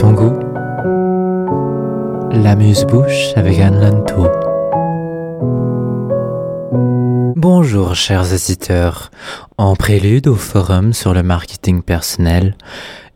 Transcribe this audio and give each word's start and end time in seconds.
ton 0.00 0.12
goût. 0.12 0.38
L'amuse-bouche 2.32 3.36
avec 3.36 3.58
Anne 3.58 3.80
Lanto. 3.82 4.28
Bonjour 7.36 7.94
chers 7.94 8.32
auditeurs. 8.32 9.10
En 9.58 9.76
prélude 9.76 10.26
au 10.26 10.36
forum 10.36 10.94
sur 10.94 11.12
le 11.12 11.22
marketing 11.22 11.82
personnel, 11.82 12.54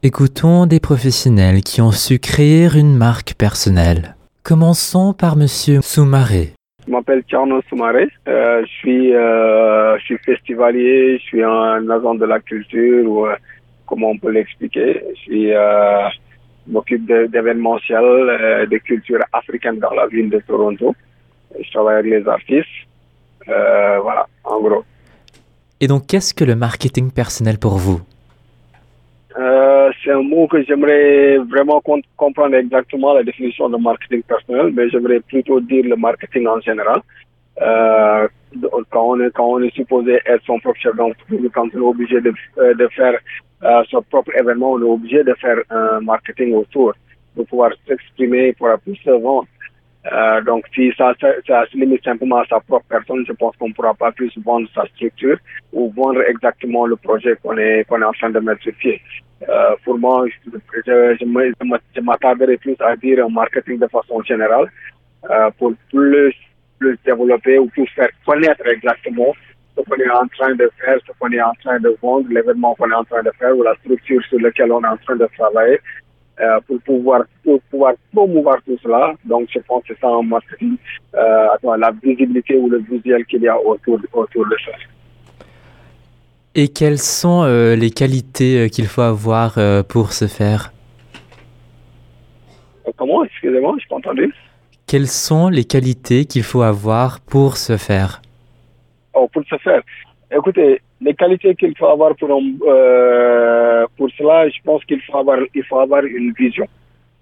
écoutons 0.03 0.67
des 0.67 0.79
professionnels 0.79 1.62
qui 1.62 1.80
ont 1.80 1.91
su 1.91 2.19
créer 2.19 2.69
une 2.77 2.95
marque 2.95 3.32
personnelle. 3.39 4.14
Commençons 4.43 5.14
par 5.14 5.37
monsieur 5.37 5.80
Soumaré. 5.80 6.53
Je 6.87 6.93
m'appelle 6.93 7.23
Tcherno 7.23 7.62
Soumaré. 7.71 8.09
Euh, 8.29 8.61
je, 8.61 8.73
suis, 8.80 9.14
euh, 9.14 9.96
je 10.01 10.05
suis 10.05 10.19
festivalier, 10.19 11.16
je 11.19 11.23
suis 11.23 11.43
un 11.43 11.89
agent 11.89 12.16
de 12.16 12.27
la 12.27 12.41
culture, 12.41 13.11
ou 13.11 13.27
euh, 13.27 13.37
comment 13.87 14.11
on 14.11 14.19
peut 14.19 14.30
l'expliquer? 14.30 15.03
Je 15.14 15.21
suis, 15.21 15.53
m'occupe 16.67 17.07
de- 17.07 17.27
d'événementiel, 17.27 18.02
euh, 18.05 18.66
de 18.66 18.79
culture 18.79 19.20
africaine 19.33 19.79
dans 19.79 19.91
la 19.93 20.07
ville 20.07 20.30
de 20.30 20.41
Toronto. 20.41 20.95
Je 21.62 21.71
travaille 21.71 21.98
avec 21.98 22.11
les 22.12 22.29
artistes. 22.29 22.66
Euh, 23.48 23.98
voilà, 24.01 24.27
en 24.45 24.61
gros. 24.61 24.85
Et 25.80 25.87
donc 25.87 26.07
qu'est-ce 26.07 26.33
que 26.33 26.45
le 26.45 26.57
marketing 26.57 27.11
personnel 27.11 27.59
pour 27.59 27.77
vous? 27.79 28.01
Euh, 29.38 29.91
c'est 30.02 30.12
un 30.12 30.23
mot 30.23 30.47
que 30.47 30.62
j'aimerais 30.62 31.38
vraiment 31.38 31.80
com- 31.80 32.01
comprendre 32.16 32.55
exactement 32.55 33.12
la 33.15 33.24
définition 33.24 33.69
de 33.69 33.77
marketing 33.77 34.23
personnel, 34.23 34.73
mais 34.73 34.88
j'aimerais 34.91 35.21
plutôt 35.21 35.60
dire 35.60 35.85
le 35.85 35.96
marketing 35.96 36.46
en 36.46 36.60
général. 36.60 37.01
Euh, 37.63 38.29
quand, 38.91 39.11
on 39.11 39.21
est, 39.21 39.31
quand 39.31 39.47
on 39.47 39.63
est 39.63 39.75
supposé 39.75 40.21
être 40.27 40.45
son 40.45 40.59
propre 40.59 40.81
chef 40.81 40.97
d'entreprise, 40.97 41.49
quand 41.55 41.69
on 41.75 41.79
est 41.79 41.80
obligé 41.80 42.21
de, 42.21 42.33
euh, 42.59 42.75
de 42.75 42.89
faire 42.89 43.19
euh, 43.63 43.83
son 43.91 44.03
propre 44.03 44.30
événement, 44.37 44.73
on 44.73 44.80
est 44.80 44.91
obligé 44.91 45.23
de 45.23 45.35
faire 45.35 45.59
un 45.71 46.01
marketing 46.01 46.55
autour 46.55 46.95
pour 47.35 47.47
pouvoir 47.47 47.73
s'exprimer, 47.87 48.53
pour 48.55 48.69
plus 48.85 48.97
se 48.97 49.11
vendre. 49.11 49.46
Euh, 50.13 50.43
donc, 50.43 50.65
si 50.74 50.93
ça, 50.99 51.15
ça, 51.21 51.29
ça 51.46 51.65
se 51.71 51.77
limite 51.79 52.05
simplement 52.05 52.38
à 52.38 52.46
sa 52.46 52.61
propre 52.61 52.85
personne, 52.88 53.24
je 53.27 53.33
pense 53.33 53.57
qu'on 53.57 53.68
ne 53.68 53.73
pourra 53.73 53.95
pas 53.95 54.13
plus 54.13 54.30
vendre 54.45 54.68
sa 54.74 54.85
structure 54.87 55.39
ou 55.73 55.91
vendre 55.96 56.21
exactement 56.23 56.87
le 56.87 56.96
projet 56.96 57.37
qu'on 57.43 57.57
est, 57.57 57.85
qu'on 57.89 58.02
est 58.02 58.05
en 58.05 58.13
train 58.13 58.30
de 58.30 58.39
mettre 58.41 58.63
sur 58.63 58.74
pied. 58.74 59.01
Euh, 59.49 59.74
pour 59.85 59.99
moi, 59.99 60.27
je, 60.29 60.51
je, 60.87 61.16
je 61.21 61.77
je 61.96 62.01
m'attarderai 62.01 62.57
plus 62.59 62.77
à 62.80 62.96
dire 62.96 63.24
un 63.24 63.30
marketing 63.30 63.79
de 63.79 63.87
façon 63.87 64.22
générale 64.22 64.71
euh, 65.31 65.50
pour 65.59 65.72
plus, 65.91 66.34
plus 66.78 66.99
développer 67.05 67.59
ou 67.59 67.67
plus 67.67 67.87
faire 67.89 68.09
connaître 68.27 68.67
exactement 68.67 69.33
ce 69.77 69.83
qu'on 69.83 69.97
est 69.97 70.11
en 70.11 70.27
train 70.28 70.55
de 70.55 70.71
faire, 70.78 70.99
ce 71.06 71.12
qu'on 71.19 71.31
est 71.31 71.43
en 71.43 71.53
train 71.62 71.81
de 71.81 71.97
vendre, 72.00 72.28
l'événement 72.31 72.75
qu'on 72.75 72.91
est 72.91 72.94
en 72.94 73.05
train 73.05 73.22
de 73.22 73.31
faire 73.39 73.56
ou 73.56 73.62
la 73.62 73.75
structure 73.77 74.22
sur 74.25 74.41
laquelle 74.41 74.72
on 74.72 74.83
est 74.83 74.89
en 74.89 74.97
train 74.99 75.17
de 75.17 75.28
travailler 75.37 75.81
euh, 76.41 76.61
pour 76.67 76.81
pouvoir 76.81 77.25
pour 77.43 77.61
pouvoir 77.71 77.95
promouvoir 78.12 78.59
tout 78.65 78.78
cela. 78.83 79.15
Donc, 79.25 79.49
je 79.53 79.61
pense 79.61 79.83
que 79.84 79.95
c'est 79.95 80.00
ça 80.00 80.09
un 80.09 80.22
marketing, 80.22 80.77
euh, 81.15 81.77
la 81.78 81.91
visibilité 82.03 82.56
ou 82.56 82.69
le 82.69 82.78
visuel 82.78 83.25
qu'il 83.27 83.43
y 83.43 83.49
a 83.49 83.59
autour, 83.59 83.99
autour 84.12 84.47
de 84.47 84.56
ça. 84.65 84.72
Et 86.56 86.69
quelles 86.69 86.99
sont 86.99 87.43
euh, 87.43 87.75
les 87.75 87.91
qualités 87.91 88.65
euh, 88.65 88.69
qu'il 88.69 88.87
faut 88.87 89.03
avoir 89.03 89.59
pour 89.89 90.12
ce 90.12 90.27
faire? 90.27 90.72
Comment? 92.97 93.25
Excusez-moi, 93.25 93.77
je 93.81 93.89
pas 93.89 93.97
entendu. 93.97 94.33
Quelles 94.87 95.09
sont 95.09 95.49
les 95.49 95.65
qualités 95.65 96.25
qu'il 96.27 96.43
faut 96.43 96.62
avoir 96.62 97.21
pour 97.21 97.56
ce 97.56 97.77
faire? 97.77 98.21
Oh, 99.15 99.28
pour 99.32 99.43
ce 99.49 99.56
faire. 99.59 99.82
Écoutez, 100.31 100.81
les 101.00 101.15
qualités 101.15 101.54
qu'il 101.54 101.77
faut 101.77 101.87
avoir 101.87 102.15
pour, 102.16 102.31
euh, 102.31 103.87
pour 103.97 104.10
cela, 104.16 104.49
je 104.49 104.59
pense 104.65 104.84
qu'il 104.84 105.00
faut 105.03 105.19
avoir, 105.19 105.38
il 105.55 105.65
faut 105.65 105.78
avoir 105.78 106.05
une 106.05 106.32
vision. 106.32 106.66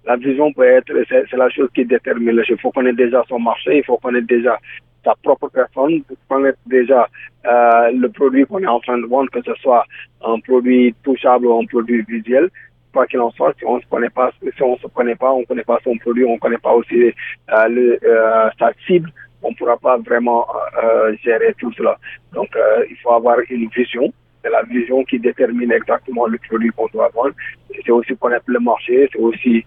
La 0.05 0.17
vision 0.17 0.51
peut 0.51 0.67
être, 0.67 0.91
c'est 1.09 1.37
la 1.37 1.49
chose 1.49 1.69
qui 1.73 1.85
détermine. 1.85 2.41
Il 2.49 2.59
faut 2.59 2.71
connaître 2.71 2.97
déjà 2.97 3.23
son 3.29 3.39
marché, 3.39 3.77
il 3.77 3.83
faut 3.85 3.97
connaître 3.97 4.27
déjà 4.27 4.57
sa 5.05 5.15
propre 5.21 5.49
personne, 5.49 6.01
faut 6.07 6.15
connaître 6.27 6.59
déjà 6.65 7.07
euh, 7.45 7.91
le 7.91 8.09
produit 8.09 8.45
qu'on 8.45 8.59
est 8.59 8.67
en 8.67 8.79
train 8.79 8.97
de 8.97 9.05
vendre, 9.05 9.29
que 9.31 9.41
ce 9.41 9.53
soit 9.61 9.85
un 10.25 10.39
produit 10.39 10.93
touchable 11.03 11.45
ou 11.45 11.59
un 11.59 11.65
produit 11.65 12.03
visuel. 12.07 12.49
Quoi 12.93 13.07
qu'il 13.07 13.19
en 13.19 13.31
soit, 13.31 13.55
si 13.57 13.65
on 13.65 13.79
se 13.81 13.85
connaît 13.87 14.11
pas, 14.11 14.31
si 14.55 14.61
on 14.61 14.77
se 14.77 14.85
connaît 14.87 15.15
pas, 15.15 15.31
on 15.31 15.43
connaît 15.45 15.63
pas 15.63 15.79
son 15.83 15.97
produit, 15.97 16.25
on 16.25 16.37
connaît 16.37 16.59
pas 16.59 16.73
aussi 16.73 17.11
euh, 17.51 17.97
euh, 18.03 18.49
sa 18.59 18.71
cible, 18.85 19.11
on 19.41 19.51
pourra 19.55 19.77
pas 19.77 19.97
vraiment 19.97 20.45
euh, 20.83 21.15
gérer 21.23 21.55
tout 21.57 21.73
cela. 21.73 21.97
Donc, 22.33 22.49
il 22.89 22.95
faut 22.97 23.11
avoir 23.11 23.37
une 23.49 23.67
vision. 23.69 24.13
C'est 24.43 24.51
la 24.51 24.61
vision 24.63 25.03
qui 25.05 25.19
détermine 25.19 25.71
exactement 25.71 26.27
le 26.27 26.37
produit 26.47 26.69
qu'on 26.69 26.87
doit 26.87 27.09
vendre. 27.15 27.33
C'est 27.83 27.91
aussi 27.91 28.15
connaître 28.15 28.45
le 28.47 28.59
marché, 28.59 29.09
c'est 29.11 29.19
aussi 29.19 29.65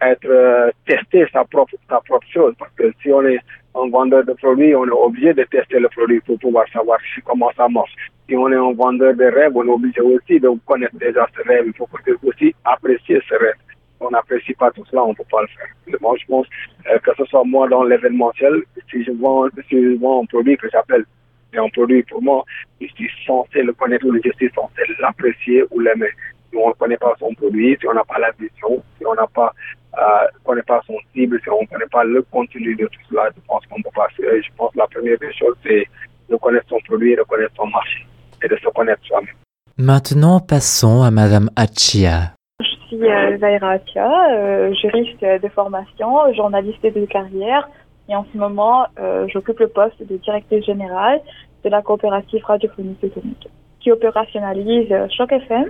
être 0.00 0.72
tester 0.86 1.26
sa 1.32 1.44
propre 1.44 1.74
sa 1.88 2.00
propre 2.00 2.26
chose. 2.32 2.54
Parce 2.58 2.72
que 2.72 2.90
si 3.02 3.12
on 3.12 3.22
est 3.26 3.40
un 3.74 3.88
vendeur 3.90 4.24
de 4.24 4.32
produits, 4.32 4.74
on 4.74 4.86
est 4.86 4.90
obligé 4.90 5.34
de 5.34 5.44
tester 5.44 5.78
le 5.78 5.88
produit 5.88 6.20
pour 6.20 6.38
pouvoir 6.38 6.66
savoir 6.72 6.98
comment 7.26 7.50
ça 7.56 7.68
marche. 7.68 7.94
Si 8.30 8.36
on 8.36 8.48
est 8.52 8.54
un 8.54 8.72
vendeur 8.74 9.12
de 9.14 9.24
rêves, 9.24 9.56
on 9.56 9.66
est 9.66 9.70
obligé 9.70 10.00
aussi 10.02 10.38
de 10.38 10.48
connaître 10.64 10.94
déjà 10.98 11.26
ce 11.34 11.42
rêve. 11.48 11.64
Il 11.66 11.72
faut 11.72 11.88
aussi 12.22 12.54
apprécier 12.64 13.20
ce 13.28 13.34
rêve. 13.34 13.56
Si 13.68 13.74
on 13.98 14.10
n'apprécie 14.10 14.54
pas 14.54 14.70
tout 14.70 14.84
cela, 14.88 15.02
on 15.02 15.08
ne 15.08 15.14
peut 15.14 15.24
pas 15.28 15.42
le 15.42 15.48
faire. 15.48 15.98
Moi, 16.00 16.14
je 16.20 16.26
pense 16.26 16.46
euh, 16.88 16.96
que 17.00 17.10
ce 17.18 17.24
soit 17.24 17.42
moi 17.42 17.66
dans 17.68 17.82
l'événementiel, 17.82 18.62
si 18.88 19.02
je 19.02 19.10
vends, 19.10 19.48
si 19.68 19.82
je 19.82 19.98
vends 19.98 20.22
un 20.22 20.26
produit 20.26 20.56
que 20.56 20.68
j'appelle 20.70 21.04
c'est 21.52 21.58
un 21.58 21.68
produit 21.70 22.04
pour 22.04 22.22
moi, 22.22 22.44
je 22.80 22.86
suis 22.86 23.10
censé 23.26 23.64
le 23.64 23.72
connaître 23.72 24.06
ou 24.06 24.14
je 24.14 24.30
suis 24.36 24.50
censé 24.54 24.82
l'apprécier 25.00 25.64
ou 25.72 25.80
l'aimer. 25.80 26.10
Si 26.50 26.56
on 26.56 26.68
ne 26.68 26.74
connaît 26.74 26.98
pas 26.98 27.16
son 27.18 27.34
produit, 27.34 27.76
si 27.80 27.88
on 27.88 27.94
n'a 27.94 28.04
pas 28.04 28.20
la 28.20 28.30
vision, 28.38 28.80
si 28.96 29.06
on 29.06 29.14
n'a 29.16 29.26
pas, 29.26 29.52
euh, 29.98 30.26
connaît 30.44 30.62
pas 30.62 30.80
son 30.86 30.98
cible, 31.12 31.40
si 31.42 31.50
on 31.50 31.62
ne 31.62 31.66
connaît 31.66 31.90
pas 31.90 32.04
le 32.04 32.22
contenu 32.30 32.76
de 32.76 32.86
tout 32.86 33.00
cela, 33.10 33.28
je 33.34 33.40
pense 33.48 33.66
qu'on 33.66 33.82
peut 33.82 33.90
pas. 33.92 34.06
faire. 34.16 34.40
Je 34.40 34.50
pense 34.56 34.72
que 34.72 34.78
la 34.78 34.86
première 34.86 35.18
des 35.18 35.32
choses, 35.32 35.56
c'est 35.64 35.84
de 36.28 36.36
connaître 36.36 36.68
son 36.68 36.78
produit, 36.86 37.16
de 37.16 37.22
connaître 37.22 37.56
son 37.56 37.66
marché 37.66 38.06
et 38.42 38.48
de 38.48 38.56
se 38.56 38.68
connaître 38.70 39.02
soi-même. 39.04 39.34
Maintenant, 39.76 40.40
passons 40.40 41.02
à 41.02 41.10
Madame 41.10 41.48
Achia. 41.56 42.32
Je 42.60 42.96
suis 42.96 43.10
euh, 43.10 43.38
Zaira 43.38 43.70
Atia, 43.72 44.10
euh, 44.32 44.74
juriste 44.74 45.20
de 45.22 45.48
formation, 45.48 46.32
journaliste 46.34 46.82
de 46.82 47.06
carrière 47.06 47.68
et 48.10 48.16
en 48.16 48.26
ce 48.32 48.36
moment, 48.36 48.86
euh, 48.98 49.26
j'occupe 49.32 49.60
le 49.60 49.68
poste 49.68 50.02
de 50.02 50.16
directrice 50.16 50.64
générale 50.64 51.20
de 51.64 51.70
la 51.70 51.80
coopérative 51.80 52.44
radiophonique 52.44 53.00
de 53.00 53.08
Toronto 53.08 53.48
qui 53.80 53.90
opérationnalise 53.92 54.90
euh, 54.90 55.06
Choc 55.16 55.32
FM, 55.32 55.66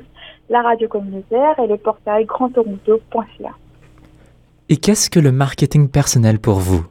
la 0.49 0.63
radio 0.63 0.89
communautaire 0.89 1.59
et 1.63 1.67
le 1.67 1.77
portail 1.77 2.25
grandtoronto.ca. 2.25 3.51
Et 4.69 4.77
qu'est-ce 4.79 5.11
que 5.11 5.21
le 5.21 5.33
marketing 5.33 5.91
personnel 5.91 6.41
pour 6.41 6.55
vous? 6.55 6.85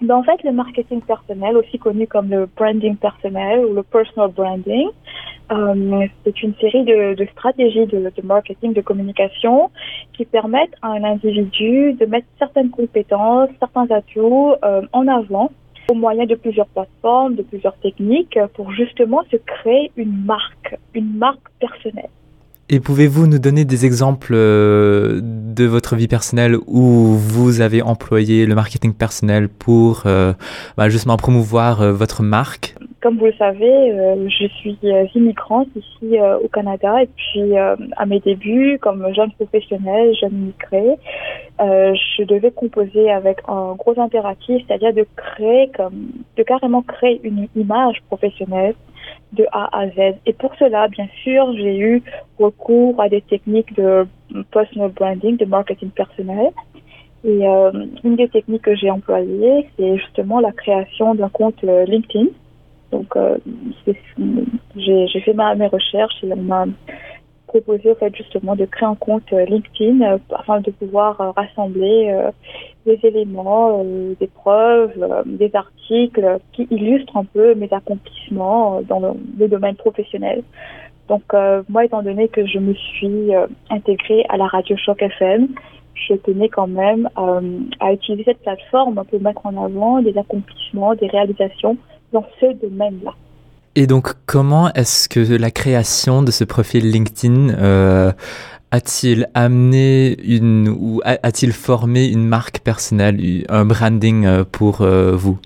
Ben, 0.00 0.14
en 0.14 0.22
fait, 0.22 0.42
le 0.44 0.52
marketing 0.52 1.00
personnel, 1.00 1.56
aussi 1.56 1.78
connu 1.78 2.06
comme 2.06 2.30
le 2.30 2.46
branding 2.46 2.96
personnel 2.96 3.64
ou 3.64 3.74
le 3.74 3.82
personal 3.82 4.30
branding, 4.30 4.88
euh, 5.50 6.06
c'est 6.24 6.42
une 6.42 6.54
série 6.56 6.84
de, 6.84 7.14
de 7.14 7.26
stratégies 7.32 7.86
de, 7.86 8.12
de 8.16 8.22
marketing, 8.22 8.74
de 8.74 8.80
communication 8.80 9.70
qui 10.12 10.24
permettent 10.24 10.74
à 10.82 10.88
un 10.88 11.02
individu 11.02 11.94
de 11.94 12.06
mettre 12.06 12.28
certaines 12.38 12.70
compétences, 12.70 13.48
certains 13.58 13.90
atouts 13.90 14.54
euh, 14.64 14.82
en 14.92 15.08
avant 15.08 15.50
au 15.90 15.94
moyen 15.94 16.26
de 16.26 16.34
plusieurs 16.36 16.68
plateformes, 16.68 17.34
de 17.34 17.42
plusieurs 17.42 17.76
techniques 17.78 18.38
pour 18.54 18.70
justement 18.72 19.22
se 19.32 19.36
créer 19.36 19.90
une 19.96 20.24
marque, 20.24 20.76
une 20.94 21.16
marque 21.16 21.48
personnelle. 21.58 22.10
Et 22.70 22.80
pouvez-vous 22.80 23.26
nous 23.26 23.38
donner 23.38 23.64
des 23.64 23.86
exemples 23.86 24.34
euh, 24.34 25.20
de 25.22 25.64
votre 25.64 25.96
vie 25.96 26.06
personnelle 26.06 26.54
où 26.66 27.14
vous 27.16 27.62
avez 27.62 27.80
employé 27.80 28.44
le 28.44 28.54
marketing 28.54 28.92
personnel 28.92 29.48
pour 29.48 30.02
euh, 30.04 30.34
bah, 30.76 30.90
justement 30.90 31.16
promouvoir 31.16 31.80
euh, 31.80 31.92
votre 31.94 32.22
marque? 32.22 32.74
Comme 33.00 33.16
vous 33.16 33.24
le 33.24 33.34
savez, 33.38 34.26
je 34.28 34.48
suis 34.48 34.76
immigrante 35.14 35.68
ici 35.76 36.18
au 36.42 36.48
Canada 36.48 37.00
et 37.00 37.08
puis 37.16 37.56
à 37.56 38.06
mes 38.06 38.18
débuts, 38.18 38.76
comme 38.80 39.06
jeune 39.14 39.30
professionnelle, 39.30 40.16
jeune 40.20 40.32
immigrée, 40.32 40.96
je 41.60 42.24
devais 42.24 42.50
composer 42.50 43.08
avec 43.08 43.38
un 43.46 43.76
gros 43.76 43.94
impératif, 44.00 44.64
c'est-à-dire 44.66 44.92
de 44.92 45.06
créer 45.14 45.70
comme, 45.76 46.08
de 46.36 46.42
carrément 46.42 46.82
créer 46.82 47.20
une 47.22 47.46
image 47.54 47.98
professionnelle 48.08 48.74
de 49.32 49.46
A 49.52 49.68
à 49.78 49.88
Z. 49.88 50.16
Et 50.26 50.32
pour 50.32 50.54
cela, 50.56 50.88
bien 50.88 51.08
sûr, 51.22 51.52
j'ai 51.54 51.78
eu 51.78 52.02
recours 52.38 53.00
à 53.00 53.08
des 53.08 53.20
techniques 53.20 53.74
de 53.74 54.06
personal 54.50 54.90
branding, 54.90 55.36
de 55.36 55.44
marketing 55.44 55.90
personnel. 55.90 56.50
Et 57.24 57.46
euh, 57.46 57.72
une 58.04 58.16
des 58.16 58.28
techniques 58.28 58.62
que 58.62 58.76
j'ai 58.76 58.90
employées, 58.90 59.68
c'est 59.76 59.96
justement 59.98 60.40
la 60.40 60.52
création 60.52 61.14
d'un 61.14 61.28
compte 61.28 61.62
euh, 61.64 61.84
LinkedIn. 61.84 62.28
Donc, 62.92 63.16
euh, 63.16 63.36
j'ai 64.76 65.20
fait 65.20 65.34
ma, 65.34 65.54
mes 65.54 65.66
recherches 65.66 66.22
et 66.22 66.32
on 66.32 66.36
m'a 66.36 66.66
proposé 67.48 67.90
en 67.90 67.94
fait, 67.96 68.14
justement 68.14 68.56
de 68.56 68.66
créer 68.66 68.88
un 68.88 68.94
compte 68.94 69.30
LinkedIn 69.30 70.18
afin 70.34 70.60
de 70.60 70.70
pouvoir 70.70 71.34
rassembler 71.34 72.14
des 72.88 73.06
éléments, 73.06 73.82
euh, 73.84 74.14
des 74.18 74.26
preuves, 74.26 74.92
euh, 75.00 75.22
des 75.26 75.50
articles 75.54 76.38
qui 76.52 76.66
illustrent 76.70 77.16
un 77.16 77.24
peu 77.24 77.54
mes 77.54 77.68
accomplissements 77.72 78.78
euh, 78.78 78.82
dans 78.82 79.00
le, 79.00 79.48
domaine 79.48 79.76
professionnel. 79.76 80.42
Donc 81.08 81.22
moi, 81.70 81.86
étant 81.86 82.02
donné 82.02 82.28
que 82.28 82.44
je 82.44 82.58
me 82.58 82.74
suis 82.74 83.30
intégrée 83.70 84.26
à 84.28 84.36
la 84.36 84.46
radio 84.46 84.76
Choc 84.76 85.00
FM, 85.00 85.48
je 85.94 86.12
tenais 86.12 86.50
quand 86.50 86.66
même 86.66 87.08
à 87.16 87.92
utiliser 87.94 88.24
cette 88.24 88.42
plateforme 88.42 89.02
pour 89.08 89.18
mettre 89.22 89.46
en 89.46 89.56
avant 89.64 90.02
des 90.02 90.18
accomplissements, 90.18 90.94
des 90.96 91.06
réalisations 91.06 91.78
dans 92.12 92.26
ce 92.38 92.52
domaine-là. 92.60 93.14
Et 93.74 93.86
donc, 93.86 94.14
comment 94.26 94.72
est-ce 94.72 95.08
que 95.08 95.20
la 95.20 95.52
création 95.52 96.22
de 96.22 96.32
ce 96.32 96.42
profil 96.42 96.90
LinkedIn 96.90 97.50
euh, 97.50 98.10
a-t-il 98.70 99.28
amené 99.34 100.16
une 100.22 100.68
ou 100.68 101.00
a-t-il 101.04 101.52
formé 101.52 102.06
une 102.06 102.26
marque 102.26 102.60
personnelle, 102.60 103.18
un 103.48 103.64
branding 103.64 104.26
euh, 104.26 104.44
pour 104.44 104.82
euh, 104.82 105.12
vous? 105.12 105.38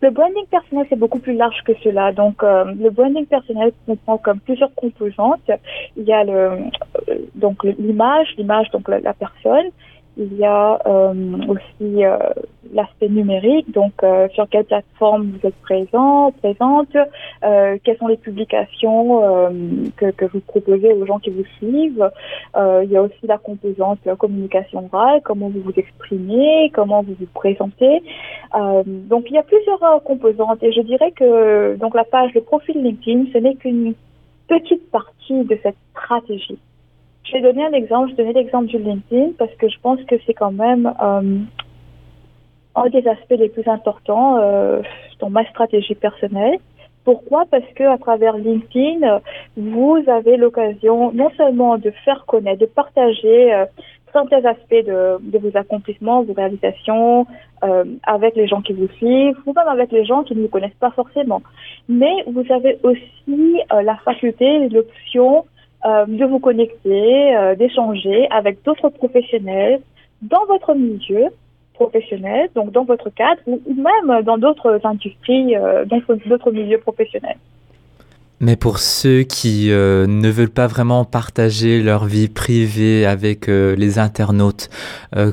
Le 0.00 0.10
branding 0.10 0.46
personnel 0.50 0.86
c'est 0.88 0.98
beaucoup 0.98 1.20
plus 1.20 1.34
large 1.34 1.62
que 1.64 1.72
cela. 1.84 2.12
Donc, 2.12 2.42
le 2.42 2.90
branding 2.90 3.24
personnel 3.26 3.70
comprend 3.86 4.18
comme 4.18 4.40
plusieurs 4.40 4.74
composantes. 4.74 5.48
Il 5.96 6.02
y 6.02 6.12
a 6.12 6.24
le 6.24 6.58
donc 7.36 7.62
l'image, 7.62 8.28
l'image 8.36 8.68
donc 8.70 8.88
la 8.88 9.14
personne. 9.14 9.70
Il 10.16 10.36
y 10.36 10.44
a 10.44 10.78
aussi 11.48 12.04
l'aspect 12.72 13.08
numérique, 13.08 13.70
donc 13.72 13.92
euh, 14.02 14.28
sur 14.30 14.48
quelle 14.48 14.64
plateforme 14.64 15.32
vous 15.32 15.46
êtes 15.46 15.56
présent, 15.56 16.32
présente, 16.42 16.96
euh, 17.44 17.76
quelles 17.84 17.98
sont 17.98 18.06
les 18.06 18.16
publications 18.16 19.22
euh, 19.22 19.50
que, 19.96 20.10
que, 20.10 20.24
vous 20.24 20.40
proposez 20.40 20.92
aux 20.92 21.06
gens 21.06 21.18
qui 21.18 21.30
vous 21.30 21.44
suivent. 21.58 22.10
il 22.56 22.90
y 22.90 22.96
a 22.96 23.02
aussi 23.02 23.26
la 23.26 23.38
composante 23.38 23.98
communication 24.18 24.88
orale, 24.92 25.20
comment 25.24 25.48
vous 25.48 25.60
vous 25.60 25.74
exprimez, 25.76 26.70
comment 26.74 27.02
vous 27.02 27.14
vous 27.18 27.26
présentez. 27.34 28.02
donc 28.54 29.24
il 29.28 29.34
y 29.34 29.38
a 29.38 29.42
plusieurs 29.42 30.02
composantes 30.04 30.62
et 30.62 30.72
je 30.72 30.80
dirais 30.80 31.12
que 31.12 31.76
donc 31.76 31.94
la 31.94 32.04
page, 32.04 32.32
le 32.34 32.40
profil 32.40 32.82
LinkedIn, 32.82 33.26
ce 33.32 33.38
n'est 33.38 33.54
qu'une 33.54 33.94
petite 34.48 34.90
partie 34.90 35.44
de 35.44 35.58
cette 35.62 35.76
stratégie. 35.90 36.58
Je 37.32 37.38
vais 37.38 37.42
donner 37.44 37.64
un 37.64 37.72
exemple, 37.72 38.10
je 38.10 38.16
donner 38.16 38.34
l'exemple 38.34 38.66
du 38.66 38.76
LinkedIn 38.76 39.30
parce 39.38 39.54
que 39.54 39.66
je 39.66 39.78
pense 39.80 39.98
que 40.02 40.16
c'est 40.26 40.34
quand 40.34 40.52
même 40.52 40.92
un 42.74 42.88
des 42.90 43.08
aspects 43.08 43.30
les 43.38 43.48
plus 43.48 43.66
importants 43.66 44.36
euh, 44.38 44.82
dans 45.18 45.30
ma 45.30 45.42
stratégie 45.46 45.94
personnelle. 45.94 46.58
Pourquoi? 47.04 47.46
Parce 47.50 47.64
que 47.74 47.84
à 47.84 47.96
travers 47.96 48.36
LinkedIn, 48.36 49.20
vous 49.56 49.98
avez 50.08 50.36
l'occasion 50.36 51.10
non 51.12 51.30
seulement 51.38 51.78
de 51.78 51.90
faire 52.04 52.26
connaître, 52.26 52.60
de 52.60 52.66
partager 52.66 53.54
euh, 53.54 53.64
certains 54.12 54.44
aspects 54.44 54.84
de, 54.86 55.16
de, 55.20 55.38
vos 55.38 55.56
accomplissements, 55.56 56.22
vos 56.22 56.34
réalisations 56.34 57.26
euh, 57.64 57.84
avec 58.02 58.36
les 58.36 58.46
gens 58.46 58.60
qui 58.60 58.74
vous 58.74 58.88
suivent, 58.96 59.36
ou 59.46 59.54
même 59.54 59.68
avec 59.68 59.90
les 59.90 60.04
gens 60.04 60.22
qui 60.22 60.36
ne 60.36 60.42
vous 60.42 60.48
connaissent 60.48 60.78
pas 60.78 60.90
forcément. 60.90 61.42
Mais 61.88 62.24
vous 62.26 62.44
avez 62.52 62.78
aussi 62.82 63.60
euh, 63.72 63.82
la 63.82 63.96
faculté, 63.96 64.68
l'option 64.68 65.46
euh, 65.84 66.06
de 66.06 66.24
vous 66.24 66.38
connecter, 66.38 67.36
euh, 67.36 67.56
d'échanger 67.56 68.28
avec 68.30 68.62
d'autres 68.64 68.88
professionnels 68.88 69.80
dans 70.22 70.44
votre 70.46 70.74
milieu 70.74 71.24
professionnels, 71.74 72.48
donc 72.54 72.70
dans 72.70 72.84
votre 72.84 73.10
cadre 73.10 73.40
ou, 73.46 73.60
même 73.74 74.22
dans 74.22 74.38
d'autres 74.38 74.78
industries, 74.84 75.56
euh, 75.56 75.84
dans 75.84 76.00
d'autres 76.26 76.52
milieux 76.52 76.78
professionnels. 76.78 77.38
Mais 78.38 78.54
pour 78.54 78.78
ceux 78.78 79.22
qui 79.22 79.72
euh, 79.72 80.06
ne 80.06 80.28
veulent 80.28 80.50
pas 80.50 80.68
vraiment 80.68 81.04
partager 81.04 81.82
leur 81.82 82.04
vie 82.04 82.28
privée 82.28 83.04
avec 83.04 83.48
les 83.48 83.98
internautes, 83.98 84.68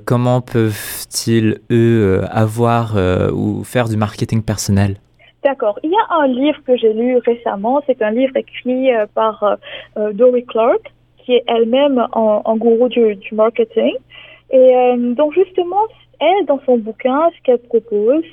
comment 0.06 0.42
peuvent-ils, 0.42 1.60
eux, 1.72 2.22
avoir 2.30 2.96
ou 3.34 3.64
faire 3.64 3.88
du 3.88 3.98
marketing 3.98 4.42
personnel? 4.42 4.98
D'accord. 5.44 5.80
Il 5.84 5.92
y 5.92 5.96
a 5.96 6.16
un 6.16 6.28
livre 6.28 6.60
que 6.66 6.76
j'ai 6.76 6.94
lu 6.94 7.18
récemment. 7.18 7.82
C'est 7.88 8.02
un 8.02 8.12
livre 8.12 8.36
écrit 8.36 8.90
par 9.14 9.58
Dory 9.96 10.46
Clark, 10.46 10.92
qui 11.18 11.34
est 11.34 11.44
elle-même 11.48 12.06
un, 12.14 12.56
gourou 12.58 12.90
du, 12.90 13.18
marketing. 13.32 13.96
Et 14.52 14.74
donc 15.16 15.34
justement, 15.34 15.86
elle, 16.20 16.46
dans 16.46 16.60
son 16.66 16.78
bouquin, 16.78 17.30
ce 17.38 17.44
qu'elle 17.44 17.60
propose, 17.60 18.24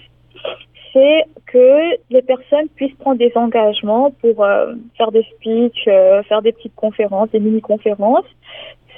c'est 0.97 1.25
que 1.47 1.97
les 2.11 2.23
personnes 2.23 2.69
puissent 2.75 2.97
prendre 2.97 3.19
des 3.19 3.33
engagements 3.35 4.11
pour 4.23 4.43
euh, 4.43 4.73
faire 4.97 5.13
des 5.13 5.25
speeches, 5.35 5.89
euh, 5.89 6.23
faire 6.23 6.41
des 6.41 6.53
petites 6.53 6.75
conférences, 6.75 7.31
des 7.31 7.41
mini-conférences 7.41 8.25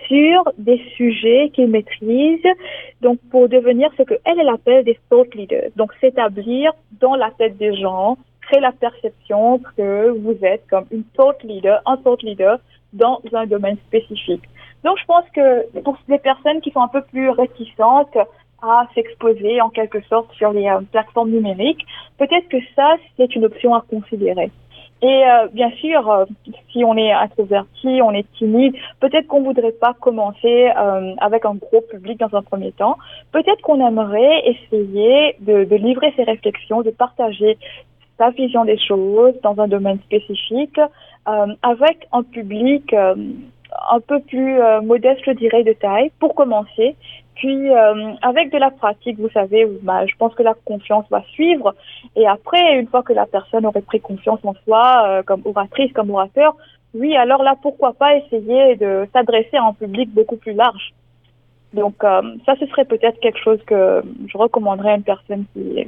sur 0.09 0.53
des 0.59 0.81
sujets 0.97 1.51
qu'ils 1.55 1.69
maîtrisent, 1.69 2.41
donc 3.01 3.19
pour 3.31 3.49
devenir 3.49 3.91
ce 3.97 4.03
qu'elle, 4.03 4.19
elle 4.25 4.49
appelle 4.49 4.85
des 4.85 4.99
thought 5.09 5.33
leaders. 5.35 5.71
Donc 5.77 5.93
s'établir 6.01 6.73
dans 7.01 7.15
la 7.15 7.31
tête 7.31 7.57
des 7.59 7.77
gens, 7.77 8.19
créer 8.43 8.61
la 8.61 8.73
perception 8.73 9.61
que 9.77 10.11
vous 10.11 10.37
êtes 10.43 10.67
comme 10.69 10.87
une 10.91 11.05
thought 11.15 11.43
leader, 11.45 11.81
un 11.87 11.97
thought 11.99 12.23
leader 12.23 12.59
dans 12.93 13.21
un 13.33 13.47
domaine 13.47 13.77
spécifique. 13.87 14.43
Donc 14.83 14.99
je 14.99 15.05
pense 15.05 15.25
que 15.35 15.81
pour 15.83 15.99
les 16.09 16.19
personnes 16.19 16.61
qui 16.61 16.71
sont 16.71 16.81
un 16.81 16.89
peu 16.89 17.03
plus 17.03 17.31
réticentes, 17.31 18.17
à 18.63 18.89
s'exposer 18.95 19.61
en 19.61 19.71
quelque 19.71 20.01
sorte 20.09 20.33
sur 20.33 20.53
les 20.53 20.67
euh, 20.67 20.81
plateformes 20.91 21.31
numériques, 21.31 21.85
peut-être 22.19 22.49
que 22.49 22.59
ça, 22.75 22.97
c'est 23.17 23.35
une 23.37 23.45
option 23.45 23.75
à 23.75 23.85
considérer. 23.89 24.51
Et 25.01 25.07
euh, 25.07 25.47
bien 25.53 25.71
sûr, 25.73 26.11
euh, 26.11 26.25
si 26.73 26.85
on 26.85 26.97
est 26.97 27.13
introverti, 27.13 28.01
on 28.03 28.11
est 28.11 28.27
timide, 28.37 28.75
peut-être 29.01 29.29
qu'on 29.29 29.43
voudrait 29.43 29.73
pas 29.73 29.95
commencer 30.01 30.71
avec 31.19 31.45
un 31.45 31.55
gros 31.55 31.81
public 31.83 32.19
dans 32.19 32.37
un 32.37 32.43
premier 32.43 32.73
temps. 32.73 32.97
Peut-être 33.33 33.61
qu'on 33.63 33.87
aimerait 33.87 34.43
essayer 34.47 35.37
de, 35.41 35.65
de, 35.65 35.77
livrer 35.77 36.13
ses 36.17 36.25
réflexions, 36.25 36.83
de 36.83 36.91
partager 36.91 37.59
sa 38.19 38.31
vision 38.31 38.65
des 38.65 38.79
choses 38.79 39.35
dans 39.43 39.59
un 39.61 39.69
domaine 39.69 40.01
spécifique 40.01 40.81
avec 41.63 42.09
un 42.13 42.23
public 42.23 42.93
un 42.95 44.01
peu 44.01 44.19
plus 44.21 44.59
modeste, 44.83 45.21
je 45.27 45.33
dirais, 45.33 45.63
de 45.63 45.75
taille, 45.75 46.11
pour 46.19 46.35
commencer, 46.35 46.97
puis, 47.39 47.71
euh, 47.71 48.15
avec 48.21 48.51
de 48.53 48.59
la 48.59 48.73
pratique, 48.73 49.19
vous 49.19 49.31
savez, 49.31 49.65
bah, 49.83 50.05
je 50.07 50.15
pense 50.17 50.35
que 50.35 50.43
la 50.43 50.55
confiance 50.55 51.07
va 51.09 51.23
suivre. 51.31 51.73
Et 52.17 52.27
après, 52.27 52.79
une 52.79 52.89
fois 52.89 53.05
que 53.05 53.13
la 53.13 53.27
personne 53.27 53.65
aurait 53.65 53.81
pris 53.81 54.01
confiance 54.01 54.41
en 54.43 54.55
soi, 54.65 55.05
euh, 55.07 55.23
comme 55.23 55.43
oratrice, 55.45 55.93
comme 55.93 56.11
orateur, 56.11 56.57
oui, 56.95 57.17
alors 57.17 57.45
là, 57.45 57.55
pourquoi 57.63 57.93
pas 57.93 58.17
essayer 58.17 58.75
de 58.75 59.07
s'adresser 59.13 59.57
à 59.57 59.65
un 59.65 59.73
public 59.73 60.13
beaucoup 60.13 60.37
plus 60.37 60.53
large. 60.53 60.93
Donc, 61.75 62.03
euh, 62.03 62.23
ça, 62.45 62.57
ce 62.59 62.67
serait 62.67 62.87
peut-être 62.87 63.21
quelque 63.21 63.39
chose 63.39 63.63
que 63.67 64.03
je 64.27 64.37
recommanderais 64.37 64.93
à 64.93 64.97
une 64.97 65.05
personne 65.05 65.45
qui, 65.55 65.87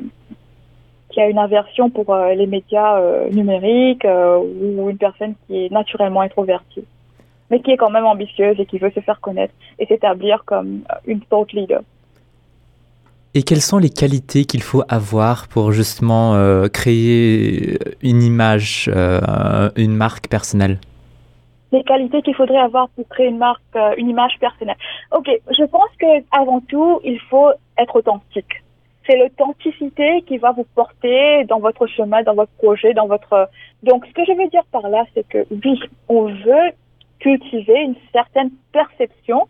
qui 1.09 1.21
a 1.21 1.29
une 1.29 1.39
aversion 1.39 1.91
pour 1.91 2.15
les 2.15 2.47
médias 2.47 3.01
numériques 3.33 4.07
ou 4.07 4.89
une 4.89 4.99
personne 4.99 5.35
qui 5.47 5.65
est 5.67 5.73
naturellement 5.73 6.21
introvertie 6.21 6.85
mais 7.51 7.61
qui 7.61 7.73
est 7.73 7.77
quand 7.77 7.91
même 7.91 8.07
ambitieuse 8.07 8.59
et 8.59 8.67
qui 8.67 8.79
veut 8.79 8.91
se 8.91 9.01
faire 9.01 9.21
connaître 9.21 9.55
et 9.79 9.87
s'établir 9.87 10.45
comme 10.45 10.83
une 11.07 11.21
thought 11.21 11.53
leader. 11.53 11.83
Et 13.33 13.45
quelles 13.45 13.61
sont 13.61 13.79
les 13.79 13.91
qualités 13.91 14.45
qu'il 14.45 14.63
faut 14.63 14.83
avoir 14.89 15.47
pour 15.47 15.71
justement 15.71 16.35
euh, 16.35 16.67
créer 16.67 17.79
une 18.03 18.23
image, 18.23 18.91
euh, 18.93 19.71
une 19.77 19.95
marque 19.95 20.27
personnelle? 20.29 20.79
Les 21.71 21.85
qualités 21.85 22.23
qu'il 22.23 22.35
faudrait 22.35 22.59
avoir 22.59 22.89
pour 22.89 23.07
créer 23.09 23.29
une 23.29 23.39
marque, 23.39 23.63
euh, 23.77 23.95
une 23.97 24.09
image 24.09 24.37
personnelle. 24.41 24.77
Ok, 25.17 25.31
je 25.57 25.65
pense 25.65 25.91
que 26.01 26.07
avant 26.37 26.61
tout, 26.61 27.01
il 27.05 27.21
faut 27.31 27.51
être 27.79 27.95
authentique. 27.95 28.65
C'est 29.07 29.17
l'authenticité 29.17 30.23
qui 30.27 30.39
va 30.39 30.51
vous 30.51 30.67
porter 30.75 31.45
dans 31.45 31.61
votre 31.61 31.87
chemin, 31.87 32.25
dans 32.25 32.35
votre 32.35 32.53
projet, 32.59 32.95
dans 32.95 33.07
votre. 33.07 33.49
Donc, 33.85 34.07
ce 34.07 34.13
que 34.13 34.25
je 34.25 34.33
veux 34.33 34.49
dire 34.49 34.65
par 34.73 34.89
là, 34.89 35.05
c'est 35.15 35.27
que 35.29 35.47
oui, 35.53 35.81
on 36.09 36.25
veut 36.25 36.73
cultiver 37.21 37.81
une 37.83 37.95
certaine 38.13 38.51
perception 38.73 39.47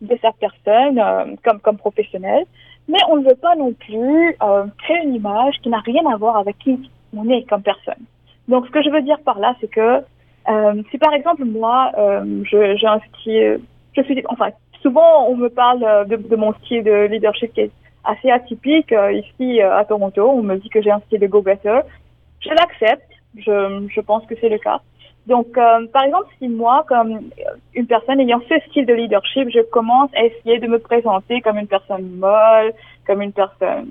de 0.00 0.16
sa 0.22 0.30
personne 0.32 0.98
euh, 0.98 1.34
comme, 1.44 1.60
comme 1.60 1.76
professionnel, 1.76 2.44
mais 2.88 2.98
on 3.08 3.16
ne 3.16 3.28
veut 3.28 3.36
pas 3.36 3.54
non 3.56 3.72
plus 3.72 4.36
euh, 4.42 4.64
créer 4.78 5.02
une 5.04 5.14
image 5.14 5.56
qui 5.62 5.68
n'a 5.68 5.80
rien 5.80 6.02
à 6.10 6.16
voir 6.16 6.36
avec 6.36 6.58
qui 6.58 6.90
on 7.16 7.28
est 7.28 7.42
comme 7.48 7.62
personne. 7.62 8.02
Donc, 8.46 8.66
ce 8.66 8.70
que 8.70 8.82
je 8.82 8.90
veux 8.90 9.02
dire 9.02 9.18
par 9.24 9.38
là, 9.38 9.54
c'est 9.60 9.70
que 9.70 10.02
euh, 10.48 10.82
si 10.90 10.98
par 10.98 11.12
exemple 11.12 11.44
moi, 11.44 11.92
j'ai 12.50 12.86
un 12.86 13.00
style, 13.00 13.60
je 13.94 14.02
suis, 14.02 14.24
enfin, 14.28 14.48
souvent 14.80 15.28
on 15.28 15.36
me 15.36 15.48
parle 15.48 16.08
de, 16.08 16.16
de, 16.16 16.36
mon 16.36 16.54
style 16.54 16.84
de 16.84 17.06
leadership 17.06 17.52
qui 17.52 17.62
est 17.62 17.70
assez 18.04 18.30
atypique. 18.30 18.94
ici 19.12 19.60
à 19.60 19.84
Toronto, 19.84 20.30
on 20.30 20.42
me 20.42 20.56
dit 20.56 20.70
que 20.70 20.80
j'ai 20.80 20.90
un 20.90 21.00
style 21.00 21.20
de 21.20 21.26
go-getter. 21.26 21.80
Je 22.40 22.48
l'accepte. 22.50 23.17
Je, 23.38 23.88
je 23.88 24.00
pense 24.00 24.26
que 24.26 24.34
c'est 24.40 24.48
le 24.48 24.58
cas. 24.58 24.80
Donc, 25.26 25.58
euh, 25.58 25.86
par 25.92 26.04
exemple, 26.04 26.28
si 26.38 26.48
moi, 26.48 26.86
comme 26.88 27.20
une 27.74 27.86
personne 27.86 28.18
ayant 28.18 28.40
ce 28.48 28.58
style 28.68 28.86
de 28.86 28.94
leadership, 28.94 29.50
je 29.50 29.60
commence 29.60 30.10
à 30.16 30.24
essayer 30.24 30.58
de 30.58 30.66
me 30.66 30.78
présenter 30.78 31.42
comme 31.42 31.58
une 31.58 31.66
personne 31.66 32.08
molle, 32.16 32.72
comme 33.06 33.20
une 33.20 33.32
personne 33.32 33.86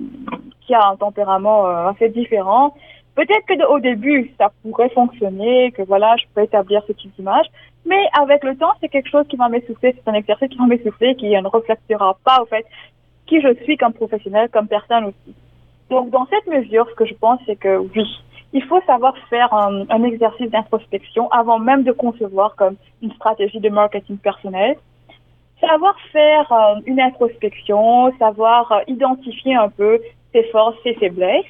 qui 0.62 0.74
a 0.74 0.88
un 0.88 0.96
tempérament 0.96 1.66
euh, 1.66 1.90
assez 1.90 2.08
différent, 2.08 2.74
peut-être 3.14 3.46
que 3.46 3.66
au 3.66 3.78
début, 3.78 4.32
ça 4.36 4.50
pourrait 4.62 4.88
fonctionner, 4.90 5.70
que 5.72 5.82
voilà, 5.82 6.16
je 6.16 6.24
peux 6.34 6.42
établir 6.42 6.82
ce 6.88 6.92
type 6.92 7.14
d'image, 7.14 7.46
mais 7.86 8.04
avec 8.20 8.42
le 8.42 8.56
temps, 8.56 8.72
c'est 8.80 8.88
quelque 8.88 9.08
chose 9.08 9.26
qui 9.28 9.36
va 9.36 9.48
m'essouffler, 9.48 9.94
c'est 9.94 10.10
un 10.10 10.14
exercice 10.14 10.48
qui 10.48 10.58
va 10.58 10.66
m'essouffler, 10.66 11.14
qui 11.14 11.28
ne 11.30 11.48
reflètera 11.48 12.18
pas, 12.24 12.42
au 12.42 12.46
fait, 12.46 12.66
qui 13.26 13.40
je 13.40 13.54
suis 13.62 13.76
comme 13.76 13.92
professionnel, 13.92 14.48
comme 14.52 14.66
personne 14.66 15.04
aussi. 15.04 15.34
Donc, 15.88 16.10
dans 16.10 16.26
cette 16.26 16.46
mesure, 16.48 16.88
ce 16.90 16.94
que 16.96 17.06
je 17.06 17.14
pense, 17.14 17.40
c'est 17.46 17.56
que 17.56 17.78
oui, 17.78 18.06
il 18.52 18.62
faut 18.64 18.80
savoir 18.82 19.14
faire 19.28 19.52
un, 19.52 20.02
exercice 20.04 20.50
d'introspection 20.50 21.30
avant 21.30 21.58
même 21.58 21.82
de 21.82 21.92
concevoir 21.92 22.56
comme 22.56 22.76
une 23.02 23.12
stratégie 23.12 23.60
de 23.60 23.68
marketing 23.68 24.16
personnel. 24.18 24.76
Savoir 25.60 25.94
faire 26.12 26.50
euh, 26.52 26.80
une 26.86 27.00
introspection, 27.00 28.16
savoir 28.18 28.70
euh, 28.72 28.80
identifier 28.86 29.54
un 29.54 29.68
peu 29.68 30.00
ses 30.32 30.44
forces, 30.44 30.76
ses 30.82 30.94
faiblesses 30.94 31.44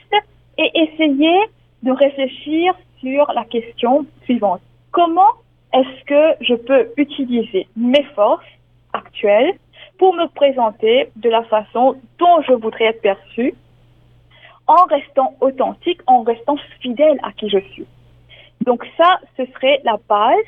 et 0.57 0.71
essayer 0.75 1.39
de 1.83 1.93
réfléchir 1.93 2.75
sur 3.01 3.31
la 3.33 3.45
question 3.45 4.07
suivante. 4.25 4.61
Comment 4.91 5.33
est-ce 5.73 6.05
que 6.05 6.45
je 6.45 6.55
peux 6.55 6.91
utiliser 6.97 7.69
mes 7.77 8.03
forces 8.17 8.45
actuelles 8.93 9.55
pour 9.99 10.15
me 10.15 10.27
présenter 10.29 11.11
de 11.17 11.29
la 11.29 11.43
façon 11.45 11.97
dont 12.19 12.41
je 12.47 12.55
voudrais 12.55 12.87
être 12.87 13.03
perçue 13.03 13.55
en 14.69 14.85
restant 14.85 15.35
authentique, 15.41 16.01
en 16.07 16.23
restant 16.23 16.57
fidèle 16.81 17.19
à 17.23 17.33
qui 17.33 17.49
je 17.49 17.59
suis. 17.73 17.87
Donc 18.65 18.85
ça, 18.97 19.19
ce 19.37 19.45
serait 19.47 19.81
la 19.85 19.99
base 20.09 20.45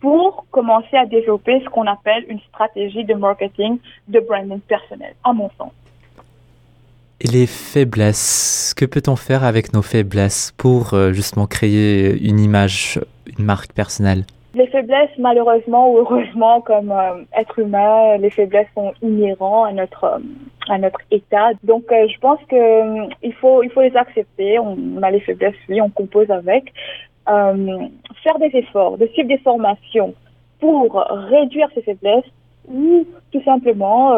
pour 0.00 0.46
commencer 0.50 0.96
à 0.96 1.06
développer 1.06 1.60
ce 1.64 1.68
qu'on 1.68 1.86
appelle 1.86 2.24
une 2.28 2.40
stratégie 2.48 3.04
de 3.04 3.14
marketing 3.14 3.78
de 4.08 4.20
branding 4.20 4.60
personnel, 4.60 5.14
à 5.24 5.32
mon 5.32 5.50
sens. 5.58 5.72
Et 7.20 7.28
les 7.28 7.46
faiblesses, 7.46 8.74
que 8.76 8.84
peut-on 8.84 9.14
faire 9.14 9.44
avec 9.44 9.72
nos 9.72 9.82
faiblesses 9.82 10.52
pour 10.56 10.94
euh, 10.94 11.12
justement 11.12 11.46
créer 11.46 12.20
une 12.28 12.40
image, 12.40 13.00
une 13.38 13.44
marque 13.44 13.72
personnelle? 13.72 14.24
Les 14.54 14.66
faiblesses, 14.66 15.16
malheureusement 15.18 15.92
ou 15.92 15.98
heureusement, 15.98 16.60
comme 16.60 16.90
euh, 16.90 17.22
être 17.38 17.60
humain, 17.60 18.16
les 18.18 18.30
faiblesses 18.30 18.66
sont 18.74 18.92
inhérents 19.02 19.64
à 19.64 19.72
notre 19.72 20.04
euh, 20.04 20.18
à 20.68 20.78
notre 20.78 21.00
état. 21.10 21.50
Donc, 21.62 21.84
euh, 21.90 22.06
je 22.08 22.18
pense 22.18 22.40
que 22.48 23.08
il 23.22 23.32
faut 23.34 23.62
il 23.62 23.70
faut 23.70 23.82
les 23.82 23.96
accepter. 23.96 24.58
On, 24.58 25.02
a 25.02 25.10
les 25.10 25.20
faiblesses, 25.20 25.54
oui, 25.68 25.80
on 25.80 25.90
compose 25.90 26.30
avec. 26.30 26.72
faire 27.26 28.38
des 28.38 28.50
efforts, 28.54 28.98
de 28.98 29.06
suivre 29.08 29.28
des 29.28 29.38
formations 29.38 30.14
pour 30.60 31.04
réduire 31.30 31.68
ces 31.74 31.82
faiblesses 31.82 32.30
ou 32.68 33.06
tout 33.32 33.42
simplement, 33.42 34.16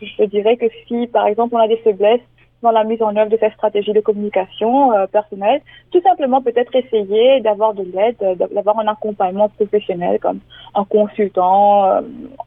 je 0.00 0.24
dirais 0.24 0.56
que 0.56 0.66
si 0.86 1.06
par 1.06 1.26
exemple 1.26 1.54
on 1.54 1.58
a 1.58 1.68
des 1.68 1.76
faiblesses 1.78 2.26
dans 2.62 2.70
la 2.70 2.84
mise 2.84 3.02
en 3.02 3.16
œuvre 3.16 3.30
de 3.30 3.38
cette 3.38 3.54
stratégie 3.54 3.92
de 3.92 4.00
communication 4.00 4.92
euh, 4.92 5.06
personnelle. 5.06 5.60
Tout 5.90 6.00
simplement, 6.02 6.42
peut-être 6.42 6.74
essayer 6.74 7.40
d'avoir 7.40 7.74
de 7.74 7.82
l'aide, 7.82 8.16
euh, 8.22 8.34
d'avoir 8.34 8.78
un 8.78 8.86
accompagnement 8.86 9.48
professionnel 9.48 10.18
comme 10.20 10.40
un 10.74 10.84
consultant 10.84 11.86
euh, 11.86 12.00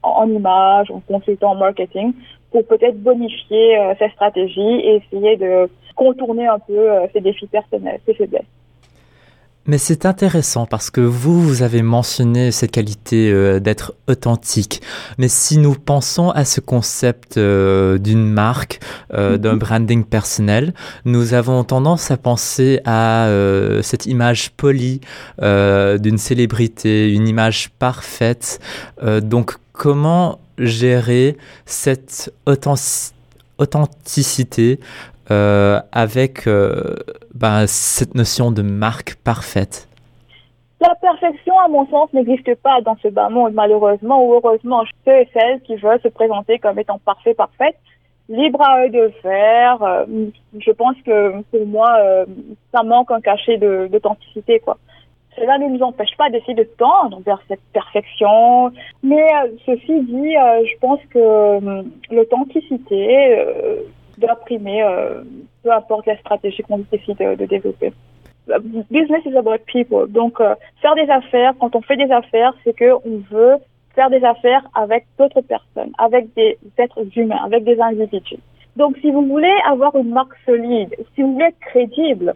en 0.03 0.29
image, 0.29 0.91
un 0.91 1.01
consultant 1.07 1.51
en 1.51 1.55
marketing, 1.55 2.13
pour 2.53 2.65
peut-être 2.65 2.97
bonifier 3.01 3.77
euh, 3.77 3.93
cette 3.99 4.13
stratégie 4.13 4.61
et 4.61 5.01
essayer 5.03 5.35
de 5.35 5.69
contourner 5.95 6.47
un 6.47 6.59
peu 6.59 6.87
ces 7.11 7.19
défis 7.19 7.47
personnels, 7.47 7.99
ces 8.05 8.13
faiblesses. 8.13 8.45
Mais 9.65 9.77
c'est 9.77 10.05
intéressant 10.05 10.65
parce 10.65 10.89
que 10.89 10.99
vous, 10.99 11.41
vous 11.41 11.61
avez 11.61 11.83
mentionné 11.83 12.51
cette 12.51 12.71
qualité 12.71 13.31
euh, 13.31 13.61
d'être 13.61 13.93
authentique. 14.09 14.81
Mais 15.17 15.29
si 15.29 15.57
nous 15.57 15.73
pensons 15.73 16.31
à 16.31 16.43
ce 16.43 16.59
concept 16.59 17.37
euh, 17.37 17.97
d'une 17.97 18.25
marque, 18.25 18.81
euh, 19.13 19.31
mhm. 19.31 19.37
d'un 19.37 19.55
branding 19.55 20.03
personnel, 20.03 20.73
nous 21.05 21.33
avons 21.33 21.63
tendance 21.63 22.11
à 22.11 22.17
penser 22.17 22.81
à 22.85 23.29
cette 23.81 24.05
image 24.05 24.51
polie 24.51 25.01
d'une 25.39 26.17
célébrité, 26.17 27.11
une 27.13 27.27
image 27.27 27.69
parfaite. 27.79 28.59
donc 29.21 29.53
comment 29.71 30.39
gérer 30.57 31.37
cette 31.65 32.33
authenticité 33.57 34.79
euh, 35.31 35.79
avec 35.91 36.47
euh, 36.47 36.95
ben, 37.33 37.65
cette 37.67 38.13
notion 38.15 38.51
de 38.51 38.61
marque 38.61 39.15
parfaite 39.23 39.87
La 40.81 40.93
perfection, 40.95 41.57
à 41.59 41.67
mon 41.69 41.87
sens, 41.87 42.11
n'existe 42.13 42.55
pas 42.55 42.81
dans 42.81 42.97
ce 43.01 43.07
bas 43.07 43.29
monde, 43.29 43.53
malheureusement 43.53 44.25
ou 44.25 44.33
heureusement. 44.33 44.83
Ceux 45.05 45.21
et 45.21 45.29
celles 45.33 45.61
qui 45.61 45.75
veulent 45.77 46.01
se 46.01 46.09
présenter 46.09 46.59
comme 46.59 46.77
étant 46.77 46.99
parfait, 46.99 47.33
parfaite, 47.33 47.77
libre 48.27 48.61
à 48.61 48.85
eux 48.85 48.89
de 48.89 49.11
faire. 49.21 49.81
Euh, 49.81 50.05
je 50.59 50.71
pense 50.71 50.95
que 51.05 51.41
pour 51.51 51.65
moi, 51.65 51.97
ça 52.73 52.83
manque 52.83 53.11
un 53.11 53.21
cachet 53.21 53.57
d'authenticité, 53.57 54.59
quoi. 54.59 54.77
Cela 55.35 55.57
ne 55.57 55.67
nous 55.67 55.81
empêche 55.81 56.15
pas 56.17 56.29
d'essayer 56.29 56.53
de 56.53 56.67
tendre 56.77 57.19
vers 57.25 57.41
cette 57.47 57.63
perfection. 57.73 58.71
Mais 59.01 59.27
ceci 59.65 60.01
dit, 60.01 60.33
je 60.33 60.77
pense 60.79 60.99
que 61.11 61.83
l'authenticité 62.13 63.45
doit 64.17 64.35
primer, 64.35 64.83
euh, 64.83 65.23
peu 65.63 65.71
importe 65.71 66.05
la 66.05 66.17
stratégie 66.17 66.63
qu'on 66.63 66.79
décide 66.91 67.17
de, 67.17 67.45
développer. 67.45 67.93
Business 68.91 69.25
is 69.25 69.37
about 69.37 69.59
people. 69.67 70.07
Donc, 70.09 70.39
euh, 70.41 70.55
faire 70.81 70.95
des 70.95 71.09
affaires, 71.09 71.53
quand 71.59 71.75
on 71.75 71.81
fait 71.81 71.95
des 71.95 72.11
affaires, 72.11 72.53
c'est 72.63 72.75
que 72.75 72.93
on 73.05 73.21
veut 73.31 73.57
faire 73.95 74.09
des 74.09 74.23
affaires 74.23 74.63
avec 74.75 75.05
d'autres 75.17 75.41
personnes, 75.41 75.91
avec 75.97 76.33
des 76.33 76.57
êtres 76.77 77.05
humains, 77.15 77.39
avec 77.45 77.63
des 77.63 77.79
individus. 77.79 78.39
Donc, 78.75 78.97
si 79.01 79.11
vous 79.11 79.25
voulez 79.25 79.55
avoir 79.65 79.95
une 79.95 80.09
marque 80.09 80.35
solide, 80.45 80.95
si 81.15 81.21
vous 81.21 81.33
voulez 81.33 81.45
être 81.45 81.59
crédible, 81.59 82.33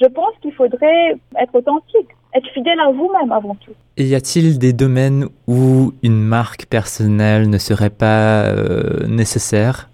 je 0.00 0.06
pense 0.06 0.32
qu'il 0.40 0.52
faudrait 0.52 1.16
être 1.40 1.54
authentique, 1.54 2.08
être 2.34 2.48
fidèle 2.50 2.78
à 2.80 2.90
vous-même 2.90 3.32
avant 3.32 3.56
tout. 3.56 3.72
Et 3.96 4.04
y 4.04 4.14
a-t-il 4.14 4.58
des 4.58 4.72
domaines 4.72 5.26
où 5.46 5.92
une 6.02 6.20
marque 6.20 6.66
personnelle 6.66 7.50
ne 7.50 7.58
serait 7.58 7.90
pas 7.90 8.44
euh, 8.44 9.06
nécessaire? 9.08 9.88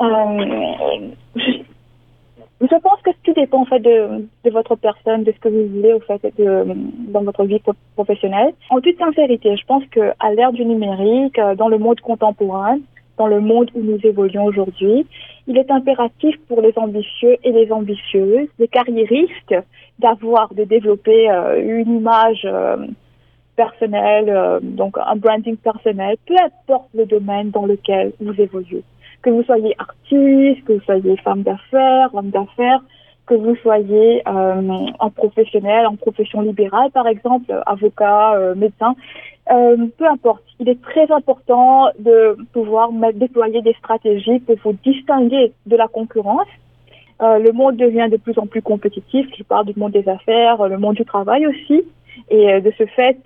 Euh, 0.00 0.66
je, 1.36 2.76
pense 2.82 3.02
que 3.04 3.10
tout 3.22 3.34
dépend 3.34 3.60
en 3.60 3.64
fait 3.66 3.80
de, 3.80 4.26
de, 4.44 4.50
votre 4.50 4.76
personne, 4.76 5.24
de 5.24 5.32
ce 5.32 5.38
que 5.38 5.48
vous 5.50 5.66
voulez 5.74 5.92
au 5.92 6.00
fait 6.00 6.22
de, 6.38 6.64
dans 7.08 7.22
votre 7.22 7.44
vie 7.44 7.60
professionnelle. 7.94 8.54
En 8.70 8.80
toute 8.80 8.98
sincérité, 8.98 9.54
je 9.56 9.66
pense 9.66 9.84
que 9.90 10.12
à 10.18 10.32
l'ère 10.32 10.52
du 10.52 10.64
numérique, 10.64 11.38
euh, 11.38 11.54
dans 11.54 11.68
le 11.68 11.76
monde 11.76 12.00
contemporain, 12.00 12.78
dans 13.20 13.26
le 13.26 13.40
monde 13.40 13.70
où 13.74 13.82
nous 13.82 13.98
évoluons 14.02 14.46
aujourd'hui, 14.46 15.06
il 15.46 15.58
est 15.58 15.70
impératif 15.70 16.34
pour 16.48 16.62
les 16.62 16.72
ambitieux 16.76 17.36
et 17.44 17.52
les 17.52 17.70
ambitieuses, 17.70 18.48
les 18.58 18.68
carriéristes, 18.68 19.54
d'avoir, 19.98 20.54
de 20.54 20.64
développer 20.64 21.30
euh, 21.30 21.82
une 21.82 21.96
image 21.98 22.48
personnelle, 23.56 24.60
donc 24.62 24.96
un 24.96 25.16
branding 25.16 25.58
personnel, 25.58 26.16
peu 26.26 26.34
importe 26.42 26.88
le 26.94 27.04
domaine 27.04 27.50
dans 27.50 27.66
lequel 27.66 28.12
vous 28.18 28.32
évoluez. 28.40 28.84
Que 29.20 29.28
vous 29.28 29.42
soyez 29.42 29.74
artiste, 29.76 30.64
que 30.64 30.72
vous 30.72 30.86
soyez 30.90 31.14
femme 31.18 31.42
d'affaires, 31.42 32.08
homme 32.14 32.30
d'affaires, 32.30 32.80
que 33.30 33.36
vous 33.36 33.54
soyez 33.62 34.22
euh, 34.26 34.86
en 34.98 35.10
professionnel, 35.10 35.86
en 35.86 35.94
profession 35.94 36.40
libérale 36.40 36.90
par 36.90 37.06
exemple, 37.06 37.48
avocat, 37.64 38.34
euh, 38.34 38.56
médecin, 38.56 38.96
euh, 39.52 39.76
peu 39.96 40.06
importe. 40.08 40.42
Il 40.58 40.68
est 40.68 40.82
très 40.82 41.10
important 41.12 41.90
de 42.00 42.36
pouvoir 42.52 42.90
déployer 43.14 43.62
des 43.62 43.74
stratégies 43.74 44.40
pour 44.40 44.56
vous 44.64 44.76
distinguer 44.84 45.52
de 45.66 45.76
la 45.76 45.86
concurrence. 45.86 46.48
Euh, 47.22 47.38
le 47.38 47.52
monde 47.52 47.76
devient 47.76 48.08
de 48.10 48.16
plus 48.16 48.36
en 48.36 48.46
plus 48.46 48.62
compétitif. 48.62 49.28
Je 49.38 49.44
parle 49.44 49.66
du 49.66 49.78
monde 49.78 49.92
des 49.92 50.08
affaires, 50.08 50.66
le 50.66 50.78
monde 50.78 50.96
du 50.96 51.04
travail 51.04 51.46
aussi. 51.46 51.84
Et 52.30 52.52
euh, 52.52 52.60
de 52.60 52.72
ce 52.76 52.84
fait, 52.86 53.18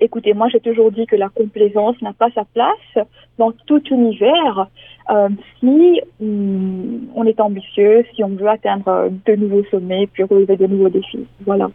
Écoutez, 0.00 0.32
moi 0.34 0.48
j'ai 0.48 0.60
toujours 0.60 0.90
dit 0.90 1.06
que 1.06 1.16
la 1.16 1.28
complaisance 1.28 2.00
n'a 2.00 2.12
pas 2.12 2.28
sa 2.34 2.44
place 2.44 3.06
dans 3.38 3.52
tout 3.66 3.82
univers 3.90 4.68
euh, 5.10 5.28
si 5.60 6.00
on 6.20 7.24
est 7.26 7.40
ambitieux, 7.40 8.04
si 8.14 8.24
on 8.24 8.28
veut 8.28 8.48
atteindre 8.48 9.10
de 9.26 9.34
nouveaux 9.34 9.64
sommets, 9.70 10.06
puis 10.06 10.22
relever 10.22 10.56
de 10.56 10.66
nouveaux 10.66 10.88
défis. 10.88 11.26
Voilà. 11.44 11.70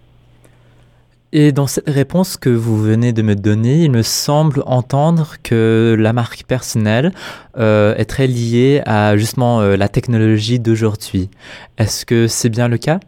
Et 1.31 1.51
dans 1.51 1.67
cette 1.67 1.87
réponse 1.87 2.37
que 2.37 2.49
vous 2.49 2.75
venez 2.75 3.13
de 3.13 3.21
me 3.21 3.35
donner, 3.35 3.83
il 3.83 3.91
me 3.91 4.01
semble 4.01 4.63
entendre 4.65 5.35
que 5.43 5.95
la 5.97 6.11
marque 6.11 6.43
personnelle 6.45 7.11
euh, 7.55 7.93
est 7.97 8.05
très 8.05 8.25
liée 8.25 8.81
à 8.87 9.15
justement 9.15 9.61
euh, 9.61 9.77
la 9.77 9.89
technologie 9.89 10.59
d'aujourd'hui. 10.59 11.29
Est-ce 11.77 12.03
que 12.07 12.25
c'est 12.25 12.49
bien 12.49 12.67
le 12.67 12.79
cas? 12.79 12.99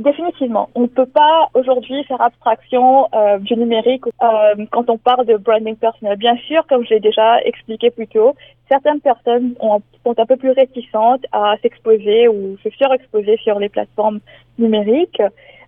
Définitivement. 0.00 0.68
On 0.74 0.82
ne 0.82 0.86
peut 0.86 1.06
pas 1.06 1.48
aujourd'hui 1.54 2.04
faire 2.04 2.20
abstraction 2.20 3.08
euh, 3.14 3.38
du 3.38 3.56
numérique 3.56 4.04
euh, 4.22 4.66
quand 4.70 4.90
on 4.90 4.98
parle 4.98 5.24
de 5.24 5.38
branding 5.38 5.76
personnel. 5.76 6.18
Bien 6.18 6.36
sûr, 6.46 6.66
comme 6.66 6.84
je 6.84 6.90
l'ai 6.90 7.00
déjà 7.00 7.40
expliqué 7.40 7.90
plus 7.90 8.06
tôt, 8.06 8.34
certaines 8.68 9.00
personnes 9.00 9.54
ont, 9.60 9.80
sont 10.04 10.18
un 10.20 10.26
peu 10.26 10.36
plus 10.36 10.50
réticentes 10.50 11.24
à 11.32 11.54
s'exposer 11.62 12.28
ou 12.28 12.58
se 12.62 12.68
surexposer 12.68 13.38
sur 13.38 13.58
les 13.58 13.70
plateformes 13.70 14.20
numériques. 14.58 15.22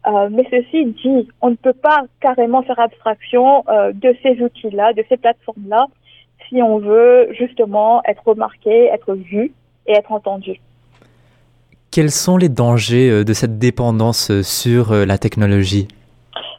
Euh, 0.07 0.29
mais 0.31 0.47
ceci 0.51 0.85
dit, 0.85 1.29
on 1.41 1.51
ne 1.51 1.57
peut 1.57 1.73
pas 1.73 2.03
carrément 2.21 2.63
faire 2.63 2.79
abstraction 2.79 3.65
euh, 3.69 3.93
de 3.93 4.15
ces 4.23 4.43
outils-là, 4.43 4.93
de 4.93 5.05
ces 5.09 5.17
plateformes-là, 5.17 5.87
si 6.49 6.63
on 6.63 6.79
veut 6.79 7.29
justement 7.33 8.03
être 8.05 8.23
remarqué, 8.27 8.87
être 8.87 9.15
vu 9.15 9.53
et 9.87 9.93
être 9.93 10.13
entendu. 10.13 10.61
Quels 11.93 12.13
sont 12.13 12.37
les 12.37 12.49
dangers 12.49 13.11
euh, 13.11 13.25
de 13.25 13.33
cette 13.33 13.59
dépendance 13.59 14.31
euh, 14.31 14.45
sur 14.45 14.93
euh, 14.93 15.05
la 15.05 15.19
technologie? 15.19 15.89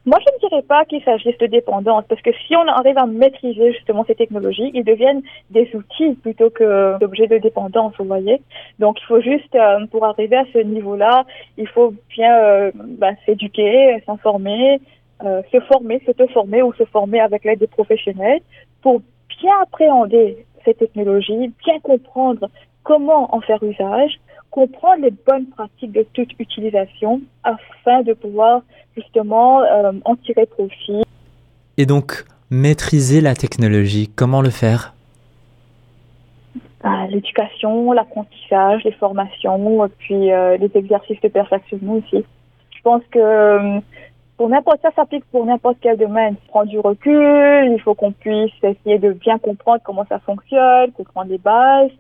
Moi, 0.06 0.18
je 0.20 0.26
ne 0.34 0.50
dirais 0.50 0.62
pas 0.64 0.84
qu'il 0.84 1.02
s'agisse 1.04 1.38
de 1.38 1.46
dépendance, 1.46 2.04
parce 2.10 2.22
que 2.22 2.32
si 2.46 2.54
on 2.58 2.68
arrive 2.68 2.98
à 2.98 3.06
maîtriser 3.06 3.72
justement 3.72 4.04
ces 4.06 4.16
technologies, 4.16 4.72
ils 4.74 4.84
deviennent 4.84 5.22
des 5.50 5.72
outils 5.74 6.16
plutôt 6.22 6.50
que 6.50 7.00
d'objets 7.00 7.28
de 7.28 7.38
dépendance, 7.38 7.94
vous 7.98 8.06
voyez. 8.06 8.42
Donc 8.80 9.00
il 9.00 9.06
faut 9.06 9.22
juste, 9.22 9.56
pour 9.92 10.04
arriver 10.04 10.36
à 10.36 10.44
ce 10.52 10.58
niveau-là, 10.58 11.24
il 11.58 11.68
faut 11.68 11.94
bien 12.10 12.72
bah, 12.74 13.12
s'éduquer, 13.26 14.02
s'informer, 14.08 14.82
se 15.22 15.60
former, 15.62 16.02
s'auto-former 16.04 16.64
ou 16.64 16.74
se 16.74 16.86
former 16.86 17.20
avec 17.20 17.46
l'aide 17.46 17.60
des 17.60 17.68
professionnels 17.68 18.40
pour 18.82 19.02
bien 19.40 19.54
appréhender 19.62 20.46
ces 20.66 20.74
technologies, 20.74 21.54
bien 21.64 21.80
comprendre 21.84 22.50
comment 22.84 23.34
en 23.36 23.42
faire 23.42 23.62
usage, 23.62 24.20
comprendre 24.52 25.04
les 25.04 25.12
bonnes 25.12 25.48
pratiques 25.48 25.94
de 25.94 26.06
toute 26.14 26.34
utilisation 26.38 27.22
afin 27.44 28.04
de 28.04 28.14
pouvoir 28.14 28.62
justement 28.96 29.64
euh, 29.64 29.94
en 30.06 30.16
tirer 30.18 30.46
profit. 30.46 31.04
Et 31.78 31.86
donc, 31.86 32.26
maîtriser 32.52 33.22
la 33.22 33.34
technologie, 33.34 34.12
comment 34.16 34.42
le 34.42 34.50
faire? 34.50 34.94
Bah, 36.84 37.08
L'éducation, 37.10 37.94
l'apprentissage, 37.94 38.84
les 38.84 38.92
formations, 38.92 39.90
puis 39.98 40.32
euh, 40.32 40.58
les 40.58 40.70
exercices 40.76 41.22
de 41.22 41.30
perfectionnement 41.30 41.94
aussi. 41.94 42.24
Je 42.76 42.82
pense 42.84 43.04
que 43.12 43.20
euh, 43.20 43.80
pour 44.38 44.50
n'importe 44.50 44.82
ça 44.82 44.90
s'applique 44.96 45.24
pour 45.32 45.46
n'importe 45.46 45.78
quel 45.82 45.98
domaine. 45.98 46.36
Prendre 46.48 46.68
du 46.68 46.80
recul, 46.80 47.72
il 47.72 47.80
faut 47.84 47.94
qu'on 47.94 48.12
puisse 48.12 48.52
essayer 48.64 48.98
de 48.98 49.14
bien 49.14 49.38
comprendre 49.38 49.82
comment 49.84 50.06
ça 50.10 50.20
fonctionne, 50.20 50.92
comprendre 50.94 51.30
les 51.30 51.38
bases, 51.38 51.92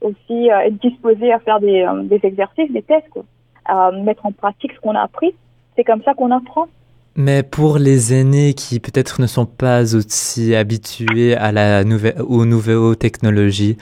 aussi 0.00 0.50
euh, 0.50 0.60
être 0.60 0.80
disposé 0.80 1.32
à 1.32 1.38
faire 1.40 1.60
des, 1.60 1.82
euh, 1.82 2.02
des 2.02 2.20
exercices, 2.22 2.70
des 2.72 2.82
tests, 2.82 3.08
quoi. 3.10 3.24
à 3.64 3.90
mettre 3.92 4.26
en 4.26 4.32
pratique 4.32 4.72
ce 4.72 4.80
qu'on 4.80 4.94
a 4.94 5.02
appris. 5.02 5.34
C'est 5.76 5.84
comme 5.84 6.02
ça 6.02 6.14
qu'on 6.14 6.30
apprend. 6.30 6.66
Mais 7.16 7.42
pour 7.42 7.78
les 7.78 8.14
aînés 8.14 8.54
qui 8.54 8.80
peut-être 8.80 9.20
ne 9.20 9.26
sont 9.26 9.44
pas 9.44 9.94
aussi 9.94 10.54
habitués 10.54 11.36
à 11.36 11.52
la 11.52 11.84
nouvelle, 11.84 12.22
aux 12.22 12.44
nouvelles 12.44 12.96
technologies, 12.96 13.76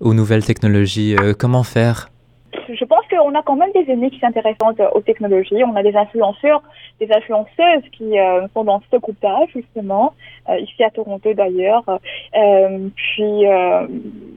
aux 0.00 0.14
nouvelles 0.14 0.44
technologies, 0.44 1.16
euh, 1.16 1.32
comment 1.36 1.62
faire? 1.62 2.10
Je 2.52 2.84
pense 2.84 2.93
qu'on 3.16 3.34
a 3.34 3.42
quand 3.42 3.56
même 3.56 3.70
des 3.72 3.90
aînés 3.90 4.10
qui 4.10 4.18
s'intéressent 4.18 4.74
aux 4.94 5.00
technologies. 5.00 5.64
On 5.64 5.76
a 5.76 5.82
des 5.82 5.96
influenceurs, 5.96 6.62
des 7.00 7.10
influenceuses 7.12 7.88
qui 7.92 8.18
euh, 8.18 8.46
sont 8.54 8.64
dans 8.64 8.80
ce 8.90 8.96
groupe-là, 8.96 9.40
justement, 9.54 10.14
euh, 10.48 10.58
ici 10.58 10.82
à 10.84 10.90
Toronto 10.90 11.32
d'ailleurs. 11.34 11.84
Euh, 11.88 12.88
puis, 12.96 13.44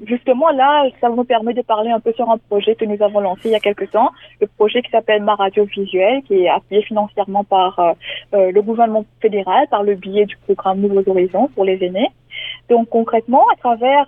justement, 0.06 0.50
là, 0.50 0.86
ça 1.02 1.10
nous 1.10 1.24
permet 1.24 1.54
de 1.54 1.62
parler 1.62 1.92
un 1.92 2.00
peu 2.00 2.14
sur 2.14 2.30
un 2.30 2.38
projet 2.38 2.76
que 2.76 2.86
nous 2.86 3.02
avons 3.02 3.20
lancé 3.20 3.42
il 3.46 3.52
y 3.52 3.56
a 3.56 3.60
quelques 3.60 3.92
temps, 3.92 4.12
le 4.42 4.48
projet 4.48 4.82
qui 4.82 4.92
s'appelle 4.92 5.24
Ma 5.24 5.36
Radio 5.36 5.66
Visuelle, 5.66 6.22
qui 6.24 6.44
est 6.44 6.50
appuyé 6.50 6.82
financièrement 6.84 7.44
par 7.44 7.96
le 8.34 8.62
gouvernement 8.62 9.06
fédéral, 9.22 9.68
par 9.70 9.84
le 9.84 9.96
biais 9.96 10.26
du 10.26 10.38
programme 10.38 10.80
Nouveaux 10.80 11.08
Horizons 11.10 11.50
pour 11.56 11.66
les 11.66 11.84
aînés. 11.84 12.10
Donc 12.70 12.90
concrètement, 12.90 13.44
à 13.54 13.56
travers 13.56 14.06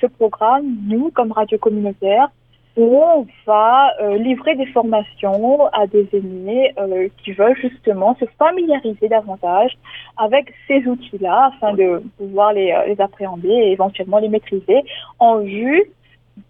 ce 0.00 0.06
programme, 0.06 0.64
nous, 0.88 1.10
comme 1.10 1.32
radio 1.32 1.58
communautaire, 1.58 2.28
on 2.76 3.26
va 3.46 3.92
euh, 4.00 4.16
livrer 4.16 4.54
des 4.54 4.66
formations 4.66 5.66
à 5.72 5.86
des 5.86 6.08
aînés 6.12 6.72
euh, 6.78 7.08
qui 7.22 7.32
veulent 7.32 7.56
justement 7.56 8.16
se 8.18 8.24
familiariser 8.38 9.08
davantage 9.08 9.76
avec 10.16 10.52
ces 10.66 10.86
outils-là 10.86 11.52
afin 11.54 11.74
de 11.74 12.02
pouvoir 12.16 12.54
les, 12.54 12.72
euh, 12.72 12.94
appréhender 12.98 13.48
et 13.48 13.72
éventuellement 13.72 14.18
les 14.18 14.28
maîtriser 14.28 14.82
en 15.18 15.38
vue 15.40 15.84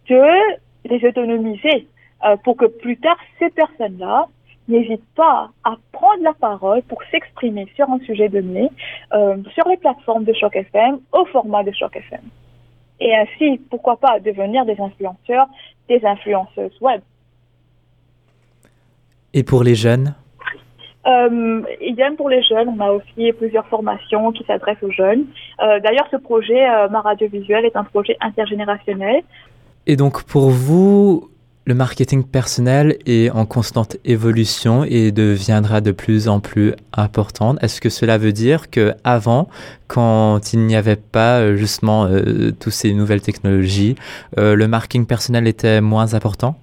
de 0.08 0.24
les 0.84 1.04
autonomiser. 1.06 1.88
Pour 2.44 2.56
que 2.56 2.66
plus 2.66 2.98
tard 2.98 3.16
ces 3.40 3.50
personnes-là 3.50 4.28
n'hésitent 4.68 5.14
pas 5.16 5.50
à 5.64 5.74
prendre 5.90 6.22
la 6.22 6.34
parole 6.34 6.82
pour 6.82 7.02
s'exprimer 7.10 7.66
sur 7.74 7.90
un 7.90 7.98
sujet 7.98 8.28
donné 8.28 8.70
sur 9.10 9.68
les 9.68 9.76
plateformes 9.76 10.22
de 10.22 10.32
Choc 10.32 10.54
FM 10.54 11.00
au 11.10 11.24
format 11.24 11.64
de 11.64 11.72
Choc 11.72 11.96
FM 11.96 12.20
et 13.02 13.14
ainsi, 13.16 13.60
pourquoi 13.70 13.96
pas, 13.96 14.20
devenir 14.20 14.64
des 14.64 14.80
influenceurs, 14.80 15.46
des 15.88 16.04
influenceuses 16.04 16.78
web. 16.80 17.00
Et 19.34 19.42
pour 19.42 19.64
les 19.64 19.74
jeunes? 19.74 20.14
Euh, 21.04 21.62
idem 21.80 22.14
pour 22.16 22.28
les 22.28 22.42
jeunes, 22.42 22.68
on 22.68 22.80
a 22.80 22.92
aussi 22.92 23.32
plusieurs 23.32 23.66
formations 23.66 24.30
qui 24.30 24.44
s'adressent 24.44 24.82
aux 24.82 24.92
jeunes. 24.92 25.24
Euh, 25.60 25.80
d'ailleurs, 25.80 26.06
ce 26.12 26.16
projet, 26.16 26.68
euh, 26.68 26.88
Ma 26.88 27.00
Radio 27.00 27.28
Visuelle, 27.28 27.64
est 27.64 27.76
un 27.76 27.84
projet 27.84 28.16
intergénérationnel. 28.20 29.22
Et 29.86 29.96
donc, 29.96 30.22
pour 30.22 30.50
vous, 30.50 31.28
le 31.64 31.74
marketing 31.74 32.24
personnel 32.24 32.98
est 33.06 33.30
en 33.30 33.46
constante 33.46 33.96
évolution 34.04 34.84
et 34.84 35.12
deviendra 35.12 35.80
de 35.80 35.92
plus 35.92 36.26
en 36.26 36.40
plus 36.40 36.74
important. 36.92 37.56
Est-ce 37.60 37.80
que 37.80 37.88
cela 37.88 38.18
veut 38.18 38.32
dire 38.32 38.68
que 38.68 38.94
avant, 39.04 39.48
quand 39.86 40.52
il 40.52 40.66
n'y 40.66 40.74
avait 40.74 40.96
pas 40.96 41.38
euh, 41.38 41.56
justement 41.56 42.06
euh, 42.06 42.50
toutes 42.58 42.72
ces 42.72 42.92
nouvelles 42.92 43.20
technologies, 43.20 43.94
euh, 44.38 44.56
le 44.56 44.66
marketing 44.66 45.06
personnel 45.06 45.46
était 45.46 45.80
moins 45.80 46.14
important? 46.14 46.56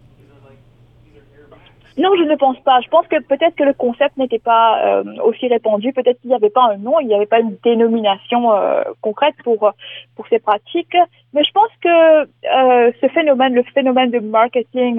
Non, 2.00 2.12
je 2.18 2.24
ne 2.24 2.36
pense 2.36 2.58
pas. 2.62 2.80
Je 2.80 2.88
pense 2.88 3.06
que 3.08 3.22
peut-être 3.22 3.56
que 3.56 3.64
le 3.66 3.74
concept 3.74 4.16
n'était 4.16 4.40
pas 4.40 4.82
euh, 4.86 5.04
aussi 5.26 5.50
répandu. 5.50 5.92
Peut-être 5.92 6.20
qu'il 6.22 6.30
n'y 6.30 6.36
avait 6.36 6.50
pas 6.50 6.72
un 6.72 6.78
nom, 6.78 6.98
il 7.02 7.08
n'y 7.08 7.14
avait 7.14 7.26
pas 7.26 7.42
une 7.42 7.58
dénomination 7.62 8.54
euh, 8.54 8.84
concrète 9.02 9.36
pour 9.44 9.74
pour 10.16 10.28
ces 10.30 10.40
pratiques. 10.40 10.96
Mais 11.34 11.44
je 11.44 11.52
pense 11.52 11.72
que 11.82 12.22
euh, 12.22 12.92
ce 13.02 13.08
phénomène, 13.10 13.54
le 13.54 13.64
phénomène 13.64 14.12
de 14.12 14.20
marketing, 14.20 14.96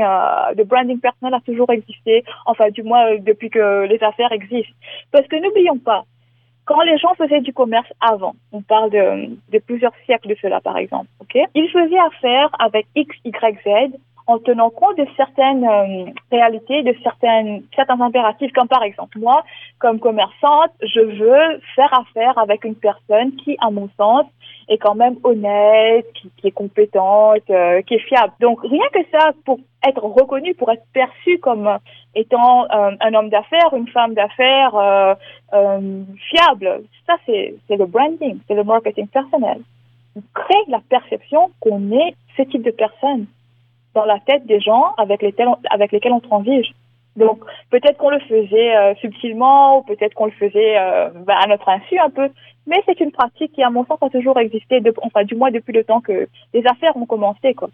de 0.55 0.63
branding 0.63 1.01
personnel 1.01 1.33
a 1.33 1.41
toujours 1.41 1.71
existé. 1.71 2.23
Enfin, 2.45 2.69
du 2.69 2.83
moins 2.83 3.17
depuis 3.19 3.49
que 3.49 3.87
les 3.87 4.03
affaires 4.03 4.33
existent. 4.33 4.75
Parce 5.11 5.27
que 5.27 5.37
n'oublions 5.37 5.79
pas, 5.79 6.05
quand 6.67 6.83
les 6.83 6.99
gens 6.99 7.15
faisaient 7.15 7.41
du 7.41 7.55
commerce 7.55 7.91
avant, 8.01 8.35
on 8.53 8.61
parle 8.61 8.91
de, 8.91 9.31
de 9.51 9.59
plusieurs 9.59 9.95
siècles 10.05 10.29
de 10.29 10.37
cela 10.41 10.61
par 10.61 10.77
exemple, 10.77 11.09
ok, 11.21 11.39
ils 11.55 11.69
faisaient 11.71 11.99
affaire 11.99 12.51
avec 12.59 12.87
X, 12.95 13.17
Y, 13.25 13.59
Z 13.65 13.97
en 14.31 14.39
tenant 14.39 14.71
compte 14.71 14.97
de 14.97 15.07
certaines 15.17 15.65
euh, 15.65 16.05
réalités, 16.31 16.83
de 16.83 16.95
certaines, 17.03 17.63
certains 17.75 18.01
impératifs, 18.01 18.53
comme 18.53 18.69
par 18.69 18.83
exemple, 18.83 19.19
moi, 19.19 19.43
comme 19.79 19.99
commerçante, 19.99 20.71
je 20.83 21.01
veux 21.01 21.61
faire 21.75 21.93
affaire 21.93 22.39
avec 22.39 22.65
une 22.65 22.77
personne 22.77 23.35
qui, 23.37 23.57
à 23.61 23.71
mon 23.71 23.89
sens, 23.97 24.27
est 24.69 24.79
quand 24.79 24.95
même 24.95 25.17
honnête, 25.25 26.07
qui, 26.15 26.31
est 26.47 26.53
compétente, 26.53 27.43
euh, 27.51 27.83
qui 27.83 27.95
est 27.95 28.07
fiable. 28.09 28.33
Donc, 28.41 28.61
rien 28.63 28.85
que 28.93 29.01
ça, 29.11 29.33
pour 29.45 29.59
être 29.85 30.05
reconnu, 30.05 30.55
pour 30.55 30.71
être 30.71 30.85
perçu 30.93 31.39
comme 31.39 31.69
étant 32.15 32.67
euh, 32.71 32.93
un 33.01 33.15
homme 33.15 33.31
d'affaires, 33.31 33.75
une 33.75 33.89
femme 33.89 34.15
d'affaires 34.15 35.17
fiable, 36.31 36.83
ça, 37.07 37.15
c'est 37.27 37.57
le 37.69 37.87
branding, 37.87 38.39
c'est 38.47 38.55
le 38.55 38.63
marketing 38.63 39.09
personnel. 39.09 39.59
On 40.17 40.23
crée 40.35 40.65
la 40.69 40.81
perception 40.89 41.51
qu'on 41.59 41.91
est 41.91 42.15
ce 42.37 42.43
type 42.43 42.63
de 42.63 42.71
personne 42.71 43.27
dans 43.95 44.05
la 44.05 44.19
tête 44.21 44.47
des 44.47 44.61
gens 44.61 44.95
avec 44.97 45.23
lesquels 45.23 45.49
on, 45.49 45.57
avec 45.71 45.93
lesquels 45.93 46.13
on 46.13 46.21
transige. 46.21 46.73
Donc 47.17 47.41
peut-être 47.71 47.99
qu'on 47.99 48.11
le 48.11 48.21
faisait 48.21 48.77
euh, 48.77 48.95
subtilement 48.97 49.79
ou 49.79 49.83
peut-être 49.83 50.15
qu'on 50.15 50.27
le 50.27 50.33
faisait 50.33 50.79
euh, 50.79 51.11
bah, 51.27 51.37
à 51.43 51.47
notre 51.49 51.69
insu 51.69 51.99
un 51.99 52.11
peu, 52.11 52.29
mais 52.67 52.83
c'est 52.87 53.01
une 53.01 53.11
pratique 53.11 53.53
qui 53.53 53.63
à 53.63 53.71
mon 53.71 53.85
sens 53.85 53.99
a 54.01 54.11
toujours 54.11 54.39
existé, 54.39 54.81
de, 54.81 54.95
enfin 55.03 55.25
du 55.25 55.35
moins 55.35 55.51
depuis 55.51 55.73
le 55.73 55.85
temps 55.85 56.01
que 56.01 56.29
les 56.55 56.67
affaires 56.67 56.97
ont 56.97 57.07
commencé 57.07 57.55
quoi. 57.55 57.69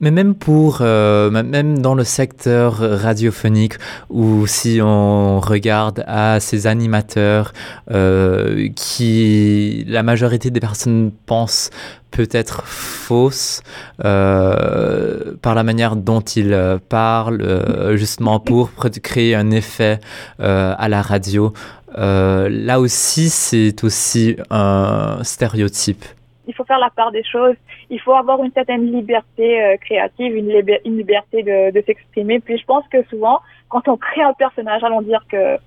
Mais 0.00 0.10
même 0.10 0.34
pour, 0.34 0.78
euh, 0.82 1.30
même 1.30 1.78
dans 1.78 1.94
le 1.94 2.04
secteur 2.04 2.78
radiophonique, 2.78 3.74
ou 4.10 4.46
si 4.46 4.80
on 4.82 5.40
regarde 5.40 6.04
à 6.06 6.38
ces 6.38 6.66
animateurs 6.66 7.54
euh, 7.90 8.68
qui, 8.76 9.84
la 9.88 10.02
majorité 10.02 10.50
des 10.50 10.60
personnes 10.60 11.12
pensent 11.24 11.70
peut-être 12.10 12.62
fausses 12.66 13.62
euh, 14.04 15.34
par 15.40 15.54
la 15.54 15.62
manière 15.62 15.96
dont 15.96 16.20
ils 16.20 16.78
parlent, 16.90 17.94
justement 17.94 18.38
pour 18.38 18.70
créer 19.02 19.34
un 19.34 19.50
effet 19.50 20.00
à 20.38 20.88
la 20.88 21.00
radio. 21.00 21.54
là 21.96 22.80
aussi, 22.80 23.30
c'est 23.30 23.82
aussi 23.82 24.36
un 24.50 25.20
stéréotype 25.22 26.04
il 26.46 26.54
faut 26.54 26.64
faire 26.64 26.78
la 26.78 26.90
part 26.90 27.12
des 27.12 27.24
choses. 27.24 27.56
Il 27.90 28.00
faut 28.00 28.14
avoir 28.14 28.42
une 28.42 28.52
certaine 28.52 28.90
liberté 28.90 29.62
euh, 29.62 29.76
créative, 29.78 30.36
une, 30.36 30.48
liberté 30.84 31.42
de, 31.42 31.82
s'exprimer. 31.86 32.40
Puis 32.40 32.58
je 32.58 32.64
pense 32.64 32.86
que 32.88 33.02
souvent, 33.04 33.40
quand 33.68 33.88
on 33.88 33.96
crée 33.96 34.22
un 34.22 34.34
personnage, 34.34 34.82
allons 34.84 35.02
dire 35.02 35.24
que 35.28 35.58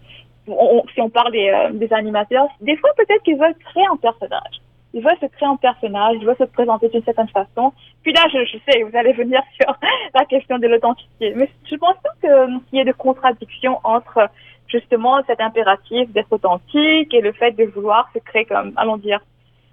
si 0.46 1.02
on 1.02 1.10
parle 1.10 1.32
des, 1.32 1.50
euh, 1.50 1.72
des 1.74 1.92
animateurs, 1.94 2.48
des 2.62 2.76
fois 2.78 2.90
peut-être 2.98 3.24
qu'ils 3.24 3.38
veulent 3.38 3.58
créer 3.72 3.86
un 3.92 3.98
personnage. 3.98 4.62
Ils 4.94 5.04
veulent 5.04 5.20
se 5.22 5.28
créer 5.28 5.48
un 5.48 5.56
personnage, 5.56 6.16
ils 6.20 6.26
veulent 6.26 6.38
se 6.38 6.46
présenter 6.46 6.90
d'une 6.90 7.04
certaine 7.04 7.28
façon. 7.30 7.74
Puis 8.02 8.12
là, 8.12 8.22
je, 8.32 8.58
sais, 8.68 8.82
vous 8.82 8.98
allez 8.98 9.14
venir 9.14 9.42
sur 9.62 9.72
la 10.16 10.26
question 10.26 10.58
de 10.58 10.68
l'authenticité. 10.68 11.34
Mais 11.36 11.50
je 11.70 11.76
pense 11.76 11.96
pas 12.04 12.10
qu'il 12.22 12.78
y 12.78 12.82
ait 12.82 12.86
de 12.86 12.92
contradiction 12.92 13.80
entre 13.84 14.30
justement 14.68 15.22
cet 15.28 15.42
impératif 15.42 16.12
d'être 16.12 16.32
authentique 16.32 17.14
et 17.14 17.22
le 17.22 17.32
fait 17.34 17.52
de 17.52 17.66
vouloir 17.66 18.10
se 18.14 18.20
créer 18.20 18.46
comme, 18.46 18.74
allons 18.78 18.98
dire, 18.98 19.20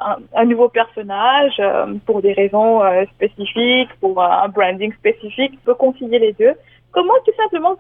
un, 0.01 0.45
nouveau 0.45 0.69
personnage 0.69 1.55
euh, 1.59 1.95
pour 2.05 2.23
des 2.23 2.33
raisons 2.33 2.83
euh, 2.83 3.05
spécifiques, 3.15 3.91
pour 4.01 4.23
un 4.23 4.49
branding 4.49 4.93
spécifique, 4.95 5.59
peut 5.65 5.75
concilier 5.75 6.19
les 6.19 6.33
deux. 6.33 6.55
Comment 6.93 7.15
tout 7.25 7.33
simplement 7.37 7.77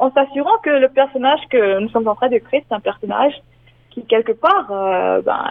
en 0.00 0.10
s'assurant 0.12 0.56
que 0.62 0.70
le 0.70 0.88
personnage 0.88 1.40
que 1.50 1.80
nous 1.80 1.88
sommes 1.88 2.06
en 2.06 2.14
train 2.14 2.28
de 2.28 2.38
créer, 2.38 2.64
c'est 2.68 2.74
un 2.74 2.80
personnage 2.80 3.34
qui 3.90 4.04
quelque 4.04 4.32
part, 4.32 4.68
ben, 5.24 5.42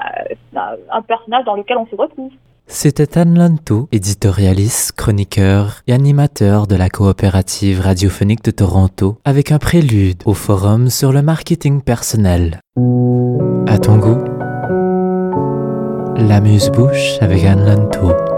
un 0.91 1.01
personnage 1.01 1.43
dans 1.43 1.55
lequel 1.55 1.77
on 1.77 1.87
se 1.87 1.95
retrouve. 1.95 2.31
C'était 2.67 3.19
Anne 3.19 3.37
Lanto, 3.37 3.87
éditorialiste, 3.91 4.93
chroniqueur 4.93 5.81
et 5.87 5.93
animateur 5.93 6.65
de 6.65 6.75
la 6.75 6.89
coopérative 6.89 7.81
radiophonique 7.81 8.43
de 8.43 8.51
Toronto, 8.51 9.17
avec 9.23 9.51
un 9.51 9.59
prélude 9.59 10.23
au 10.25 10.33
forum 10.33 10.89
sur 10.89 11.11
le 11.11 11.21
marketing 11.21 11.81
personnel. 11.81 12.59
À 13.67 13.77
ton 13.77 13.97
goût, 13.97 14.17
l'amuse-bouche 16.17 17.17
avec 17.21 17.43
Anne 17.43 17.65
Lanto. 17.65 18.34